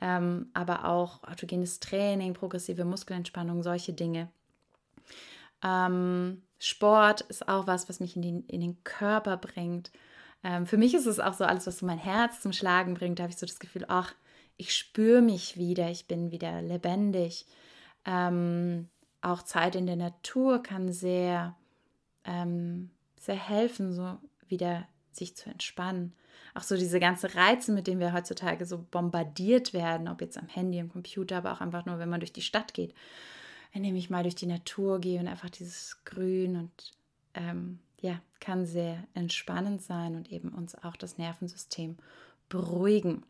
ähm, 0.00 0.50
aber 0.54 0.86
auch 0.86 1.22
autogenes 1.22 1.78
Training, 1.78 2.32
progressive 2.32 2.84
Muskelentspannung, 2.84 3.62
solche 3.62 3.92
Dinge 3.92 4.30
ähm, 5.62 6.42
Sport 6.58 7.22
ist 7.22 7.48
auch 7.48 7.66
was, 7.66 7.88
was 7.88 8.00
mich 8.00 8.16
in 8.16 8.22
den, 8.22 8.44
in 8.46 8.60
den 8.60 8.82
Körper 8.84 9.36
bringt. 9.36 9.90
Ähm, 10.44 10.66
für 10.66 10.76
mich 10.76 10.94
ist 10.94 11.06
es 11.06 11.20
auch 11.20 11.34
so 11.34 11.44
alles, 11.44 11.66
was 11.66 11.78
so 11.78 11.86
mein 11.86 11.98
Herz 11.98 12.40
zum 12.40 12.52
Schlagen 12.52 12.94
bringt. 12.94 13.18
Da 13.18 13.24
habe 13.24 13.32
ich 13.32 13.38
so 13.38 13.46
das 13.46 13.60
Gefühl, 13.60 13.84
ach, 13.88 14.14
ich 14.56 14.74
spüre 14.74 15.22
mich 15.22 15.56
wieder, 15.56 15.90
ich 15.90 16.06
bin 16.06 16.30
wieder 16.30 16.60
lebendig. 16.60 17.46
Ähm, 18.04 18.88
auch 19.22 19.42
Zeit 19.42 19.74
in 19.74 19.86
der 19.86 19.96
Natur 19.96 20.62
kann 20.62 20.92
sehr, 20.92 21.56
ähm, 22.24 22.90
sehr 23.18 23.36
helfen, 23.36 23.92
so 23.92 24.18
wieder 24.46 24.86
sich 25.12 25.36
zu 25.36 25.50
entspannen. 25.50 26.14
Auch 26.54 26.62
so 26.62 26.76
diese 26.76 27.00
ganzen 27.00 27.30
Reize, 27.30 27.72
mit 27.72 27.86
denen 27.86 28.00
wir 28.00 28.12
heutzutage 28.12 28.66
so 28.66 28.84
bombardiert 28.90 29.72
werden, 29.72 30.08
ob 30.08 30.20
jetzt 30.20 30.36
am 30.36 30.48
Handy, 30.48 30.80
am 30.80 30.90
Computer, 30.90 31.38
aber 31.38 31.52
auch 31.52 31.60
einfach 31.60 31.86
nur, 31.86 31.98
wenn 31.98 32.08
man 32.08 32.20
durch 32.20 32.32
die 32.32 32.42
Stadt 32.42 32.74
geht 32.74 32.94
indem 33.72 33.96
ich 33.96 34.10
mal 34.10 34.22
durch 34.22 34.34
die 34.34 34.46
Natur 34.46 35.00
gehe 35.00 35.20
und 35.20 35.28
einfach 35.28 35.50
dieses 35.50 35.98
Grün 36.04 36.56
und 36.56 36.92
ähm, 37.34 37.78
ja, 38.00 38.20
kann 38.40 38.66
sehr 38.66 39.04
entspannend 39.14 39.82
sein 39.82 40.16
und 40.16 40.32
eben 40.32 40.50
uns 40.50 40.74
auch 40.74 40.96
das 40.96 41.18
Nervensystem 41.18 41.96
beruhigen. 42.48 43.22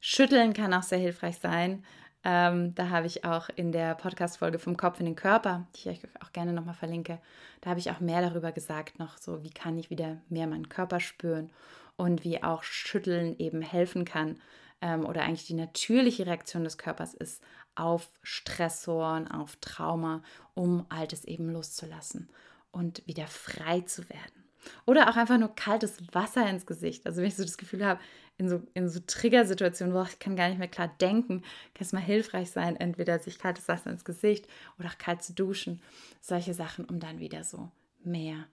Schütteln 0.00 0.52
kann 0.52 0.74
auch 0.74 0.82
sehr 0.82 0.98
hilfreich 0.98 1.38
sein. 1.38 1.84
Ähm, 2.24 2.74
da 2.74 2.88
habe 2.88 3.06
ich 3.06 3.24
auch 3.24 3.48
in 3.54 3.72
der 3.72 3.94
Podcast-Folge 3.94 4.58
vom 4.58 4.76
Kopf 4.76 4.98
in 4.98 5.06
den 5.06 5.16
Körper, 5.16 5.66
die 5.74 5.88
ich 5.90 6.04
euch 6.04 6.10
auch 6.22 6.32
gerne 6.32 6.52
nochmal 6.52 6.74
verlinke, 6.74 7.18
da 7.60 7.70
habe 7.70 7.80
ich 7.80 7.90
auch 7.90 8.00
mehr 8.00 8.22
darüber 8.22 8.52
gesagt, 8.52 8.98
noch 8.98 9.18
so, 9.18 9.42
wie 9.42 9.50
kann 9.50 9.78
ich 9.78 9.90
wieder 9.90 10.18
mehr 10.28 10.46
meinen 10.46 10.68
Körper 10.68 11.00
spüren 11.00 11.50
und 11.96 12.24
wie 12.24 12.42
auch 12.42 12.62
Schütteln 12.62 13.38
eben 13.38 13.62
helfen 13.62 14.04
kann 14.04 14.38
ähm, 14.80 15.06
oder 15.06 15.22
eigentlich 15.22 15.46
die 15.46 15.54
natürliche 15.54 16.26
Reaktion 16.26 16.64
des 16.64 16.78
Körpers 16.78 17.14
ist, 17.14 17.42
auf 17.74 18.08
Stressoren, 18.22 19.28
auf 19.28 19.56
Trauma, 19.56 20.22
um 20.54 20.86
Altes 20.88 21.24
eben 21.24 21.50
loszulassen 21.50 22.28
und 22.70 23.06
wieder 23.06 23.26
frei 23.26 23.80
zu 23.80 24.08
werden. 24.08 24.44
Oder 24.86 25.10
auch 25.10 25.16
einfach 25.16 25.38
nur 25.38 25.54
kaltes 25.54 25.98
Wasser 26.12 26.48
ins 26.48 26.66
Gesicht. 26.66 27.06
Also 27.06 27.20
wenn 27.20 27.28
ich 27.28 27.36
so 27.36 27.42
das 27.42 27.58
Gefühl 27.58 27.84
habe, 27.84 28.00
in 28.36 28.48
so, 28.48 28.62
in 28.74 28.88
so 28.88 29.00
Triggersituationen, 29.06 29.94
wo 29.94 30.02
ich 30.02 30.18
kann 30.18 30.36
gar 30.36 30.48
nicht 30.48 30.58
mehr 30.58 30.68
klar 30.68 30.92
denken, 31.00 31.42
kann 31.74 31.86
es 31.86 31.92
mal 31.92 32.00
hilfreich 32.00 32.50
sein, 32.50 32.76
entweder 32.76 33.18
sich 33.18 33.38
kaltes 33.38 33.68
Wasser 33.68 33.90
ins 33.90 34.04
Gesicht 34.04 34.48
oder 34.78 34.88
auch 34.88 34.98
kalt 34.98 35.22
zu 35.22 35.34
duschen. 35.34 35.80
Solche 36.20 36.54
Sachen, 36.54 36.84
um 36.86 36.98
dann 36.98 37.20
wieder 37.20 37.44
so 37.44 37.70
mehr 38.02 38.46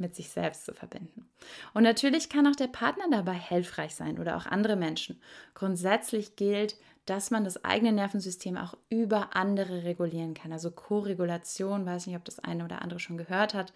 mit 0.00 0.14
sich 0.14 0.30
selbst 0.30 0.64
zu 0.64 0.74
verbinden. 0.74 1.28
Und 1.74 1.82
natürlich 1.82 2.28
kann 2.28 2.46
auch 2.46 2.56
der 2.56 2.68
Partner 2.68 3.04
dabei 3.10 3.34
hilfreich 3.34 3.94
sein 3.94 4.18
oder 4.18 4.36
auch 4.36 4.46
andere 4.46 4.76
Menschen. 4.76 5.20
Grundsätzlich 5.54 6.36
gilt, 6.36 6.76
dass 7.06 7.30
man 7.30 7.44
das 7.44 7.64
eigene 7.64 7.92
Nervensystem 7.92 8.56
auch 8.56 8.74
über 8.88 9.34
andere 9.34 9.84
regulieren 9.84 10.34
kann. 10.34 10.52
Also 10.52 10.70
Koregulation, 10.70 11.86
weiß 11.86 12.06
nicht, 12.06 12.16
ob 12.16 12.24
das 12.24 12.38
eine 12.38 12.64
oder 12.64 12.82
andere 12.82 13.00
schon 13.00 13.16
gehört 13.16 13.54
hat. 13.54 13.72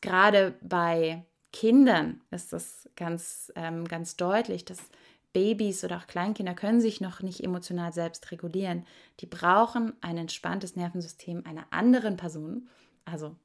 Gerade 0.00 0.54
bei 0.62 1.24
Kindern 1.52 2.20
ist 2.30 2.52
das 2.52 2.88
ganz, 2.96 3.52
ähm, 3.56 3.86
ganz 3.86 4.16
deutlich, 4.16 4.64
dass 4.64 4.78
Babys 5.32 5.84
oder 5.84 5.98
auch 5.98 6.06
Kleinkinder 6.06 6.54
können 6.54 6.80
sich 6.80 7.00
noch 7.00 7.20
nicht 7.20 7.42
emotional 7.42 7.92
selbst 7.92 8.30
regulieren. 8.32 8.84
Die 9.20 9.26
brauchen 9.26 9.92
ein 10.00 10.18
entspanntes 10.18 10.76
Nervensystem 10.76 11.44
einer 11.46 11.66
anderen 11.70 12.16
Person, 12.16 12.68
also 13.04 13.36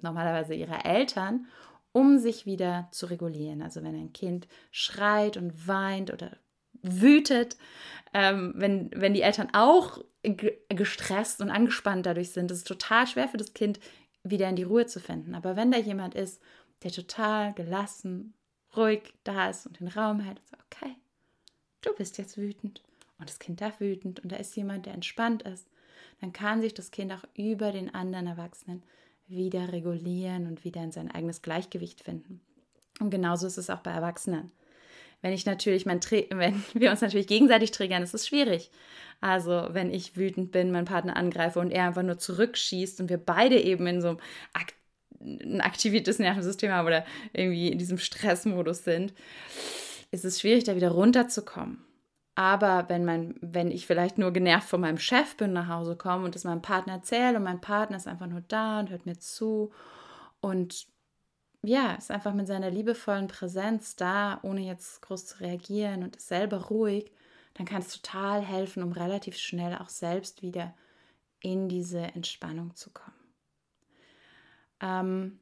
normalerweise 0.00 0.54
ihrer 0.54 0.84
Eltern, 0.86 1.46
um 1.94 2.18
sich 2.18 2.44
wieder 2.44 2.88
zu 2.90 3.06
regulieren. 3.06 3.62
Also 3.62 3.84
wenn 3.84 3.94
ein 3.94 4.12
Kind 4.12 4.48
schreit 4.72 5.36
und 5.36 5.68
weint 5.68 6.12
oder 6.12 6.36
wütet, 6.82 7.56
ähm, 8.12 8.52
wenn, 8.56 8.90
wenn 8.94 9.14
die 9.14 9.22
Eltern 9.22 9.50
auch 9.52 10.04
gestresst 10.68 11.40
und 11.40 11.50
angespannt 11.50 12.04
dadurch 12.04 12.30
sind, 12.30 12.50
ist 12.50 12.58
es 12.58 12.64
total 12.64 13.06
schwer 13.06 13.28
für 13.28 13.36
das 13.36 13.54
Kind, 13.54 13.78
wieder 14.24 14.48
in 14.48 14.56
die 14.56 14.64
Ruhe 14.64 14.86
zu 14.86 14.98
finden. 14.98 15.36
Aber 15.36 15.54
wenn 15.54 15.70
da 15.70 15.78
jemand 15.78 16.16
ist, 16.16 16.42
der 16.82 16.90
total 16.90 17.54
gelassen, 17.54 18.34
ruhig 18.76 19.14
da 19.22 19.50
ist 19.50 19.66
und 19.66 19.78
den 19.78 19.88
Raum 19.88 20.18
hält 20.18 20.40
und 20.50 20.58
okay, 20.64 20.96
du 21.82 21.94
bist 21.94 22.18
jetzt 22.18 22.36
wütend 22.36 22.82
und 23.20 23.28
das 23.28 23.38
Kind 23.38 23.60
darf 23.60 23.78
wütend 23.78 24.18
und 24.18 24.32
da 24.32 24.36
ist 24.36 24.56
jemand, 24.56 24.86
der 24.86 24.94
entspannt 24.94 25.42
ist, 25.42 25.68
dann 26.20 26.32
kann 26.32 26.60
sich 26.60 26.74
das 26.74 26.90
Kind 26.90 27.12
auch 27.12 27.24
über 27.36 27.70
den 27.70 27.94
anderen 27.94 28.26
Erwachsenen 28.26 28.82
wieder 29.26 29.72
regulieren 29.72 30.46
und 30.46 30.64
wieder 30.64 30.82
in 30.82 30.92
sein 30.92 31.10
eigenes 31.10 31.42
Gleichgewicht 31.42 32.02
finden. 32.02 32.40
Und 33.00 33.10
genauso 33.10 33.46
ist 33.46 33.58
es 33.58 33.70
auch 33.70 33.80
bei 33.80 33.90
Erwachsenen. 33.90 34.52
Wenn 35.22 35.32
ich 35.32 35.46
natürlich 35.46 35.86
mein 35.86 36.00
wenn 36.30 36.62
wir 36.74 36.90
uns 36.90 37.00
natürlich 37.00 37.26
gegenseitig 37.26 37.70
triggern, 37.70 38.02
ist 38.02 38.14
es 38.14 38.26
schwierig. 38.26 38.70
Also, 39.20 39.68
wenn 39.70 39.90
ich 39.90 40.16
wütend 40.16 40.52
bin, 40.52 40.70
meinen 40.70 40.84
Partner 40.84 41.16
angreife 41.16 41.60
und 41.60 41.70
er 41.70 41.86
einfach 41.86 42.02
nur 42.02 42.18
zurückschießt 42.18 43.00
und 43.00 43.08
wir 43.08 43.18
beide 43.18 43.58
eben 43.60 43.86
in 43.86 44.02
so 44.02 44.08
einem 44.08 44.18
Ak 44.52 44.74
ein 45.20 45.62
aktiviertes 45.62 46.18
Nervensystem 46.18 46.70
haben 46.70 46.86
oder 46.86 47.06
irgendwie 47.32 47.68
in 47.68 47.78
diesem 47.78 47.96
Stressmodus 47.96 48.84
sind, 48.84 49.14
ist 50.10 50.26
es 50.26 50.40
schwierig, 50.40 50.64
da 50.64 50.76
wieder 50.76 50.90
runterzukommen. 50.90 51.82
Aber 52.34 52.88
wenn, 52.88 53.04
mein, 53.04 53.36
wenn 53.40 53.70
ich 53.70 53.86
vielleicht 53.86 54.18
nur 54.18 54.32
genervt 54.32 54.68
von 54.68 54.80
meinem 54.80 54.98
Chef 54.98 55.36
bin, 55.36 55.52
nach 55.52 55.68
Hause 55.68 55.96
komme 55.96 56.24
und 56.24 56.34
das 56.34 56.44
meinem 56.44 56.62
Partner 56.62 56.94
erzähle 56.94 57.36
und 57.36 57.44
mein 57.44 57.60
Partner 57.60 57.96
ist 57.96 58.08
einfach 58.08 58.26
nur 58.26 58.42
da 58.48 58.80
und 58.80 58.90
hört 58.90 59.06
mir 59.06 59.18
zu 59.18 59.72
und 60.40 60.88
ja, 61.62 61.92
ist 61.94 62.10
einfach 62.10 62.34
mit 62.34 62.46
seiner 62.46 62.70
liebevollen 62.70 63.28
Präsenz 63.28 63.96
da, 63.96 64.38
ohne 64.42 64.60
jetzt 64.62 65.00
groß 65.02 65.26
zu 65.26 65.40
reagieren 65.40 66.02
und 66.02 66.16
ist 66.16 66.28
selber 66.28 66.64
ruhig, 66.64 67.10
dann 67.54 67.66
kann 67.66 67.80
es 67.80 67.88
total 67.88 68.42
helfen, 68.42 68.82
um 68.82 68.92
relativ 68.92 69.36
schnell 69.36 69.76
auch 69.78 69.88
selbst 69.88 70.42
wieder 70.42 70.74
in 71.40 71.68
diese 71.68 72.00
Entspannung 72.00 72.74
zu 72.74 72.90
kommen. 72.90 73.16
Ähm, 74.80 75.40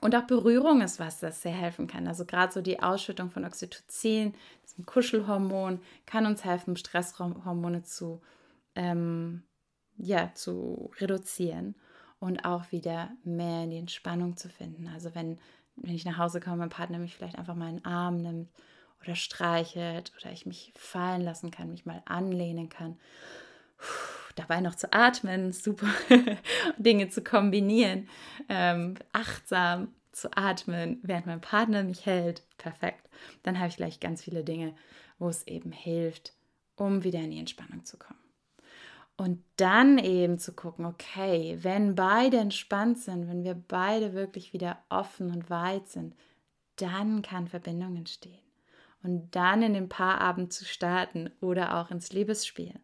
und 0.00 0.14
auch 0.14 0.24
Berührung 0.24 0.80
ist 0.80 1.00
was, 1.00 1.20
das 1.20 1.42
sehr 1.42 1.52
helfen 1.52 1.86
kann. 1.86 2.06
Also 2.06 2.24
gerade 2.24 2.52
so 2.52 2.60
die 2.60 2.80
Ausschüttung 2.80 3.30
von 3.30 3.44
Oxytocin, 3.44 4.34
diesem 4.64 4.86
Kuschelhormon, 4.86 5.80
kann 6.06 6.26
uns 6.26 6.44
helfen, 6.44 6.76
Stresshormone 6.76 7.82
zu, 7.82 8.20
ähm, 8.74 9.42
ja, 9.96 10.32
zu 10.34 10.90
reduzieren 11.00 11.74
und 12.20 12.44
auch 12.44 12.70
wieder 12.72 13.10
mehr 13.24 13.64
in 13.64 13.70
die 13.70 13.78
Entspannung 13.78 14.36
zu 14.36 14.48
finden. 14.48 14.88
Also 14.88 15.14
wenn, 15.14 15.38
wenn 15.76 15.94
ich 15.94 16.04
nach 16.04 16.18
Hause 16.18 16.40
komme, 16.40 16.58
mein 16.58 16.68
Partner 16.68 16.98
mich 16.98 17.14
vielleicht 17.16 17.38
einfach 17.38 17.54
mal 17.54 17.70
in 17.70 17.76
den 17.76 17.84
Arm 17.84 18.18
nimmt 18.18 18.50
oder 19.02 19.14
streichelt 19.14 20.12
oder 20.20 20.32
ich 20.32 20.46
mich 20.46 20.72
fallen 20.76 21.22
lassen 21.22 21.50
kann, 21.50 21.70
mich 21.70 21.86
mal 21.86 22.02
anlehnen 22.04 22.68
kann. 22.68 22.98
Puh, 23.76 24.17
dabei 24.38 24.60
noch 24.60 24.74
zu 24.74 24.92
atmen, 24.92 25.52
super 25.52 25.88
Dinge 26.78 27.08
zu 27.08 27.22
kombinieren, 27.22 28.08
ähm, 28.48 28.94
achtsam 29.12 29.94
zu 30.12 30.36
atmen, 30.36 30.98
während 31.02 31.26
mein 31.26 31.40
Partner 31.40 31.82
mich 31.82 32.06
hält, 32.06 32.42
perfekt. 32.58 33.08
Dann 33.42 33.58
habe 33.58 33.68
ich 33.68 33.76
gleich 33.76 34.00
ganz 34.00 34.22
viele 34.22 34.44
Dinge, 34.44 34.74
wo 35.18 35.28
es 35.28 35.46
eben 35.46 35.72
hilft, 35.72 36.32
um 36.76 37.04
wieder 37.04 37.20
in 37.20 37.30
die 37.30 37.38
Entspannung 37.38 37.84
zu 37.84 37.98
kommen. 37.98 38.18
Und 39.16 39.42
dann 39.56 39.98
eben 39.98 40.38
zu 40.38 40.52
gucken, 40.52 40.86
okay, 40.86 41.58
wenn 41.62 41.96
beide 41.96 42.36
entspannt 42.36 42.98
sind, 42.98 43.28
wenn 43.28 43.42
wir 43.42 43.54
beide 43.54 44.12
wirklich 44.12 44.52
wieder 44.52 44.78
offen 44.90 45.32
und 45.32 45.50
weit 45.50 45.88
sind, 45.88 46.14
dann 46.76 47.22
kann 47.22 47.48
Verbindung 47.48 47.96
entstehen. 47.96 48.38
Und 49.02 49.34
dann 49.34 49.62
in 49.62 49.74
den 49.74 49.88
Paarabend 49.88 50.52
zu 50.52 50.64
starten 50.64 51.30
oder 51.40 51.78
auch 51.78 51.90
ins 51.90 52.12
Liebesspiel. 52.12 52.74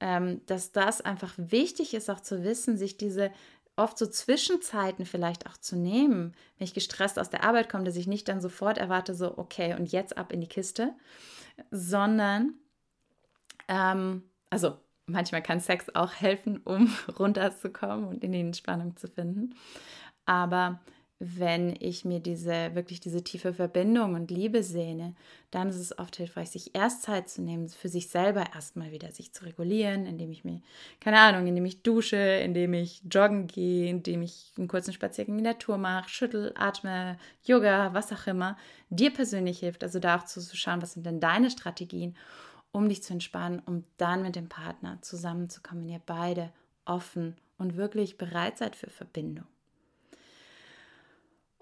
Ähm, 0.00 0.40
dass 0.46 0.72
das 0.72 1.02
einfach 1.02 1.34
wichtig 1.36 1.92
ist, 1.94 2.08
auch 2.10 2.20
zu 2.20 2.42
wissen, 2.42 2.78
sich 2.78 2.96
diese 2.96 3.30
oft 3.76 3.98
so 3.98 4.06
Zwischenzeiten 4.06 5.06
vielleicht 5.06 5.46
auch 5.46 5.56
zu 5.56 5.76
nehmen, 5.76 6.34
wenn 6.58 6.64
ich 6.64 6.74
gestresst 6.74 7.18
aus 7.18 7.30
der 7.30 7.44
Arbeit 7.44 7.68
komme, 7.68 7.84
dass 7.84 7.96
ich 7.96 8.06
nicht 8.06 8.28
dann 8.28 8.40
sofort 8.40 8.78
erwarte, 8.78 9.14
so, 9.14 9.38
okay, 9.38 9.74
und 9.74 9.90
jetzt 9.90 10.16
ab 10.18 10.32
in 10.32 10.40
die 10.40 10.48
Kiste, 10.48 10.94
sondern, 11.70 12.54
ähm, 13.68 14.22
also 14.50 14.76
manchmal 15.06 15.42
kann 15.42 15.60
Sex 15.60 15.94
auch 15.94 16.12
helfen, 16.12 16.58
um 16.64 16.94
runterzukommen 17.18 18.06
und 18.06 18.24
in 18.24 18.32
die 18.32 18.40
Entspannung 18.40 18.96
zu 18.96 19.08
finden. 19.08 19.54
Aber 20.26 20.80
wenn 21.22 21.76
ich 21.80 22.06
mir 22.06 22.18
diese 22.18 22.74
wirklich 22.74 22.98
diese 22.98 23.22
tiefe 23.22 23.52
Verbindung 23.52 24.14
und 24.14 24.30
Liebe 24.30 24.62
sehne, 24.62 25.14
dann 25.50 25.68
ist 25.68 25.76
es 25.76 25.98
oft 25.98 26.16
hilfreich, 26.16 26.48
sich 26.48 26.74
erst 26.74 27.02
Zeit 27.02 27.28
zu 27.28 27.42
nehmen, 27.42 27.68
für 27.68 27.90
sich 27.90 28.08
selber 28.08 28.46
erstmal 28.54 28.90
wieder 28.90 29.12
sich 29.12 29.34
zu 29.34 29.44
regulieren, 29.44 30.06
indem 30.06 30.30
ich 30.30 30.44
mir, 30.44 30.62
keine 30.98 31.18
Ahnung, 31.20 31.46
indem 31.46 31.66
ich 31.66 31.82
dusche, 31.82 32.16
indem 32.16 32.72
ich 32.72 33.02
joggen 33.10 33.48
gehe, 33.48 33.90
indem 33.90 34.22
ich 34.22 34.50
einen 34.56 34.66
kurzen 34.66 34.94
Spaziergang 34.94 35.36
in 35.36 35.44
der 35.44 35.52
Natur 35.52 35.76
mache, 35.76 36.08
schüttel, 36.08 36.54
atme, 36.56 37.18
Yoga, 37.44 37.92
was 37.92 38.10
auch 38.14 38.26
immer, 38.26 38.56
dir 38.88 39.12
persönlich 39.12 39.58
hilft. 39.58 39.84
Also 39.84 39.98
da 39.98 40.16
auch 40.16 40.24
zu 40.24 40.40
schauen, 40.56 40.80
was 40.80 40.94
sind 40.94 41.04
denn 41.04 41.20
deine 41.20 41.50
Strategien, 41.50 42.16
um 42.72 42.88
dich 42.88 43.02
zu 43.02 43.12
entspannen, 43.12 43.60
um 43.66 43.82
dann 43.98 44.22
mit 44.22 44.36
dem 44.36 44.48
Partner 44.48 44.96
zusammenzukommen, 45.02 45.84
wenn 45.84 45.92
ihr 45.92 46.02
beide 46.06 46.50
offen 46.86 47.36
und 47.58 47.76
wirklich 47.76 48.16
bereit 48.16 48.56
seid 48.56 48.74
für 48.74 48.88
Verbindung. 48.88 49.44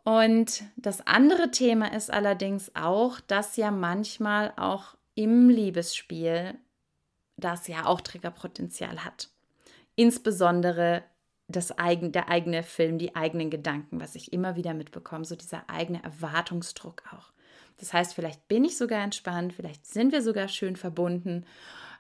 Und 0.09 0.63
das 0.77 1.07
andere 1.07 1.51
Thema 1.51 1.93
ist 1.93 2.11
allerdings 2.11 2.75
auch, 2.75 3.21
dass 3.21 3.59
ja 3.59 3.71
manchmal 3.71 4.55
auch 4.57 4.97
im 5.15 5.51
Liebesspiel 5.51 6.55
das 7.37 7.69
ja 7.69 7.85
auch 7.85 8.01
Triggerpotenzial 8.01 9.05
hat. 9.05 9.29
Insbesondere 9.97 11.03
das 11.47 11.77
eigen, 11.77 12.11
der 12.11 12.31
eigene 12.31 12.63
Film, 12.63 12.97
die 12.97 13.17
eigenen 13.17 13.51
Gedanken, 13.51 14.01
was 14.01 14.15
ich 14.15 14.33
immer 14.33 14.57
wieder 14.57 14.73
mitbekomme, 14.73 15.27
so 15.27 15.37
dieser 15.37 15.69
eigene 15.69 16.03
Erwartungsdruck 16.03 17.03
auch. 17.13 17.31
Das 17.77 17.93
heißt, 17.93 18.15
vielleicht 18.15 18.49
bin 18.49 18.65
ich 18.65 18.79
sogar 18.79 19.05
entspannt, 19.05 19.53
vielleicht 19.53 19.85
sind 19.85 20.13
wir 20.13 20.23
sogar 20.23 20.49
schön 20.49 20.77
verbunden, 20.77 21.45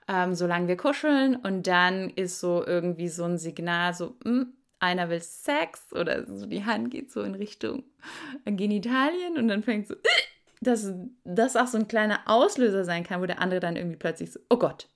ähm, 0.09 0.35
solange 0.35 0.67
wir 0.67 0.79
kuscheln 0.79 1.37
und 1.37 1.67
dann 1.67 2.09
ist 2.09 2.41
so 2.41 2.65
irgendwie 2.67 3.09
so 3.09 3.25
ein 3.25 3.37
Signal, 3.37 3.93
so, 3.93 4.17
mh, 4.25 4.31
hm, 4.31 4.53
einer 4.81 5.09
will 5.09 5.21
Sex 5.21 5.93
oder 5.93 6.25
so 6.27 6.47
die 6.47 6.65
Hand 6.65 6.91
geht 6.91 7.11
so 7.11 7.23
in 7.23 7.35
Richtung 7.35 7.85
Genitalien 8.45 9.37
und 9.37 9.49
dann 9.49 9.63
fängt 9.63 9.89
so, 9.89 9.95
dass 10.61 10.93
das 11.25 11.57
auch 11.57 11.67
so 11.67 11.79
ein 11.79 11.89
kleiner 11.89 12.21
Auslöser 12.27 12.85
sein 12.85 13.05
kann, 13.05 13.21
wo 13.21 13.27
der 13.27 13.41
andere 13.41 13.61
dann 13.61 13.77
irgendwie 13.77 13.97
plötzlich 13.97 14.33
so, 14.33 14.41
oh 14.51 14.57
Gott, 14.57 14.89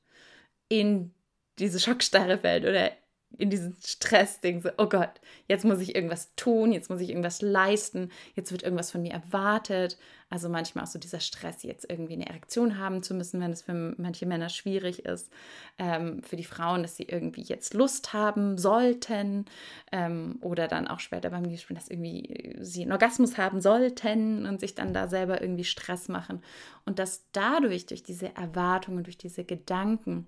in 0.68 1.12
diese 1.59 1.81
Schockstarre 1.81 2.38
fällt 2.38 2.64
oder 2.64 2.90
in 3.38 3.51
diesen 3.51 3.77
Stressding, 3.85 4.61
so, 4.61 4.71
oh 4.79 4.88
Gott, 4.88 5.21
jetzt 5.49 5.64
muss 5.64 5.81
ich 5.81 5.95
irgendwas 5.95 6.35
tun, 6.37 6.73
jetzt 6.73 6.90
muss 6.90 7.01
ich 7.01 7.11
irgendwas 7.11 7.42
leisten, 7.42 8.11
jetzt 8.35 8.53
wird 8.53 8.62
irgendwas 8.62 8.90
von 8.90 9.03
mir 9.03 9.12
erwartet. 9.12 9.99
Also 10.33 10.49
manchmal 10.49 10.85
auch 10.85 10.88
so 10.88 10.99
dieser 10.99 11.21
Stress, 11.21 11.62
jetzt 11.62 11.90
irgendwie 11.90 12.14
eine 12.14 12.27
Erektion 12.27 12.79
haben 12.79 13.03
zu 13.03 13.12
müssen, 13.12 13.38
wenn 13.42 13.53
es 13.53 13.61
für 13.61 13.95
manche 13.99 14.25
Männer 14.25 14.49
schwierig 14.49 15.05
ist. 15.05 15.31
Ähm, 15.79 16.23
für 16.23 16.37
die 16.37 16.45
Frauen, 16.45 16.81
dass 16.81 16.97
sie 16.97 17.03
irgendwie 17.03 17.42
jetzt 17.42 17.75
Lust 17.75 18.14
haben 18.14 18.57
sollten 18.57 19.45
ähm, 19.92 20.38
oder 20.40 20.68
dann 20.68 20.88
auch 20.88 21.01
später 21.01 21.29
beim 21.29 21.51
Gespräch, 21.51 21.77
dass 21.77 21.88
irgendwie 21.88 22.57
sie 22.61 22.81
einen 22.81 22.92
Orgasmus 22.92 23.37
haben 23.37 23.61
sollten 23.61 24.47
und 24.47 24.59
sich 24.59 24.75
dann 24.75 24.95
da 24.95 25.07
selber 25.07 25.42
irgendwie 25.42 25.64
Stress 25.64 26.09
machen. 26.09 26.40
Und 26.87 26.99
dass 26.99 27.27
dadurch, 27.33 27.85
durch 27.85 28.03
diese 28.03 28.35
Erwartungen, 28.35 29.05
durch 29.05 29.18
diese 29.18 29.45
Gedanken, 29.45 30.27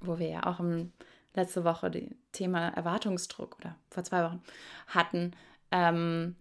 wo 0.00 0.18
wir 0.18 0.28
ja 0.28 0.46
auch 0.46 0.58
im 0.58 0.92
letzte 1.34 1.64
Woche 1.64 1.90
das 1.90 2.02
Thema 2.32 2.68
Erwartungsdruck 2.68 3.56
oder 3.58 3.76
vor 3.90 4.04
zwei 4.04 4.24
Wochen 4.24 4.42
hatten, 4.88 5.32
ähm, 5.70 6.36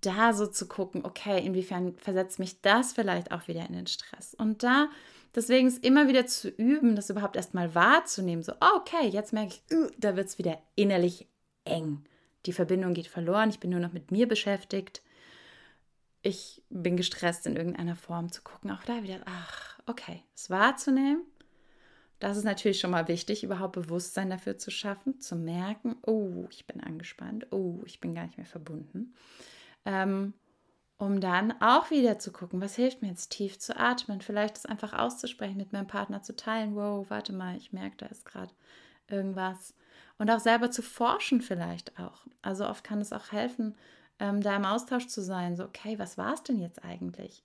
da 0.00 0.32
so 0.32 0.46
zu 0.46 0.66
gucken, 0.68 1.04
okay, 1.04 1.44
inwiefern 1.44 1.94
versetzt 1.98 2.38
mich 2.38 2.60
das 2.60 2.92
vielleicht 2.92 3.32
auch 3.32 3.48
wieder 3.48 3.66
in 3.66 3.74
den 3.74 3.86
Stress? 3.86 4.34
Und 4.34 4.62
da 4.62 4.88
deswegen 5.34 5.68
ist 5.68 5.84
immer 5.84 6.08
wieder 6.08 6.26
zu 6.26 6.48
üben, 6.48 6.96
das 6.96 7.10
überhaupt 7.10 7.36
erstmal 7.36 7.74
wahrzunehmen, 7.74 8.42
so, 8.42 8.52
oh, 8.60 8.76
okay, 8.76 9.08
jetzt 9.08 9.32
merke 9.32 9.54
ich, 9.54 9.76
uh, 9.76 9.88
da 9.98 10.16
wird 10.16 10.28
es 10.28 10.38
wieder 10.38 10.58
innerlich 10.74 11.26
eng. 11.64 12.04
Die 12.46 12.52
Verbindung 12.52 12.94
geht 12.94 13.08
verloren, 13.08 13.50
ich 13.50 13.60
bin 13.60 13.70
nur 13.70 13.80
noch 13.80 13.92
mit 13.92 14.10
mir 14.10 14.26
beschäftigt. 14.26 15.02
Ich 16.22 16.62
bin 16.68 16.96
gestresst 16.96 17.46
in 17.46 17.56
irgendeiner 17.56 17.96
Form 17.96 18.30
zu 18.30 18.42
gucken, 18.42 18.70
auch 18.70 18.84
da 18.84 19.02
wieder, 19.02 19.20
ach, 19.26 19.78
okay, 19.86 20.22
es 20.34 20.50
wahrzunehmen 20.50 21.22
das 22.20 22.36
ist 22.36 22.44
natürlich 22.44 22.78
schon 22.78 22.90
mal 22.90 23.08
wichtig, 23.08 23.42
überhaupt 23.42 23.72
Bewusstsein 23.72 24.30
dafür 24.30 24.58
zu 24.58 24.70
schaffen, 24.70 25.20
zu 25.20 25.36
merken, 25.36 25.96
oh, 26.06 26.46
ich 26.50 26.66
bin 26.66 26.80
angespannt, 26.82 27.46
oh, 27.50 27.80
ich 27.86 28.00
bin 28.00 28.14
gar 28.14 28.24
nicht 28.26 28.36
mehr 28.36 28.46
verbunden. 28.46 29.14
Ähm, 29.86 30.34
um 30.98 31.20
dann 31.20 31.54
auch 31.62 31.90
wieder 31.90 32.18
zu 32.18 32.30
gucken, 32.30 32.60
was 32.60 32.76
hilft 32.76 33.00
mir 33.00 33.08
jetzt 33.08 33.30
tief 33.30 33.58
zu 33.58 33.74
atmen, 33.74 34.20
vielleicht 34.20 34.56
das 34.56 34.66
einfach 34.66 34.92
auszusprechen, 34.92 35.56
mit 35.56 35.72
meinem 35.72 35.86
Partner 35.86 36.22
zu 36.22 36.36
teilen, 36.36 36.76
wow, 36.76 37.08
warte 37.08 37.32
mal, 37.32 37.56
ich 37.56 37.72
merke, 37.72 37.96
da 37.96 38.06
ist 38.06 38.26
gerade 38.26 38.52
irgendwas. 39.08 39.74
Und 40.18 40.30
auch 40.30 40.40
selber 40.40 40.70
zu 40.70 40.82
forschen 40.82 41.40
vielleicht 41.40 41.98
auch. 41.98 42.26
Also 42.42 42.68
oft 42.68 42.84
kann 42.84 43.00
es 43.00 43.14
auch 43.14 43.32
helfen, 43.32 43.74
ähm, 44.18 44.42
da 44.42 44.54
im 44.54 44.66
Austausch 44.66 45.06
zu 45.06 45.22
sein, 45.22 45.56
so, 45.56 45.64
okay, 45.64 45.98
was 45.98 46.18
war 46.18 46.34
es 46.34 46.42
denn 46.42 46.58
jetzt 46.58 46.84
eigentlich? 46.84 47.42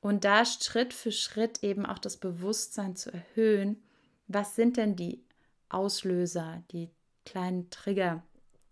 Und 0.00 0.24
da 0.24 0.44
Schritt 0.44 0.92
für 0.92 1.12
Schritt 1.12 1.62
eben 1.62 1.86
auch 1.86 2.00
das 2.00 2.16
Bewusstsein 2.16 2.96
zu 2.96 3.12
erhöhen, 3.12 3.80
was 4.32 4.54
sind 4.54 4.76
denn 4.76 4.96
die 4.96 5.22
Auslöser, 5.68 6.62
die 6.70 6.90
kleinen 7.24 7.70
Trigger? 7.70 8.22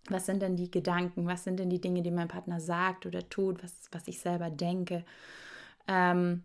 Was 0.09 0.27
sind 0.27 0.41
denn 0.41 0.57
die 0.57 0.71
Gedanken? 0.71 1.27
Was 1.27 1.45
sind 1.45 1.59
denn 1.59 1.71
die 1.71 1.81
Dinge, 1.81 2.03
die 2.03 2.11
mein 2.11 2.29
Partner 2.29 2.61
sagt 2.61 3.07
oder 3.07 3.29
tut, 3.29 3.63
was, 3.63 3.73
was 3.93 4.09
ich 4.09 4.19
selber 4.19 4.51
denke? 4.51 5.05
Ähm, 5.87 6.45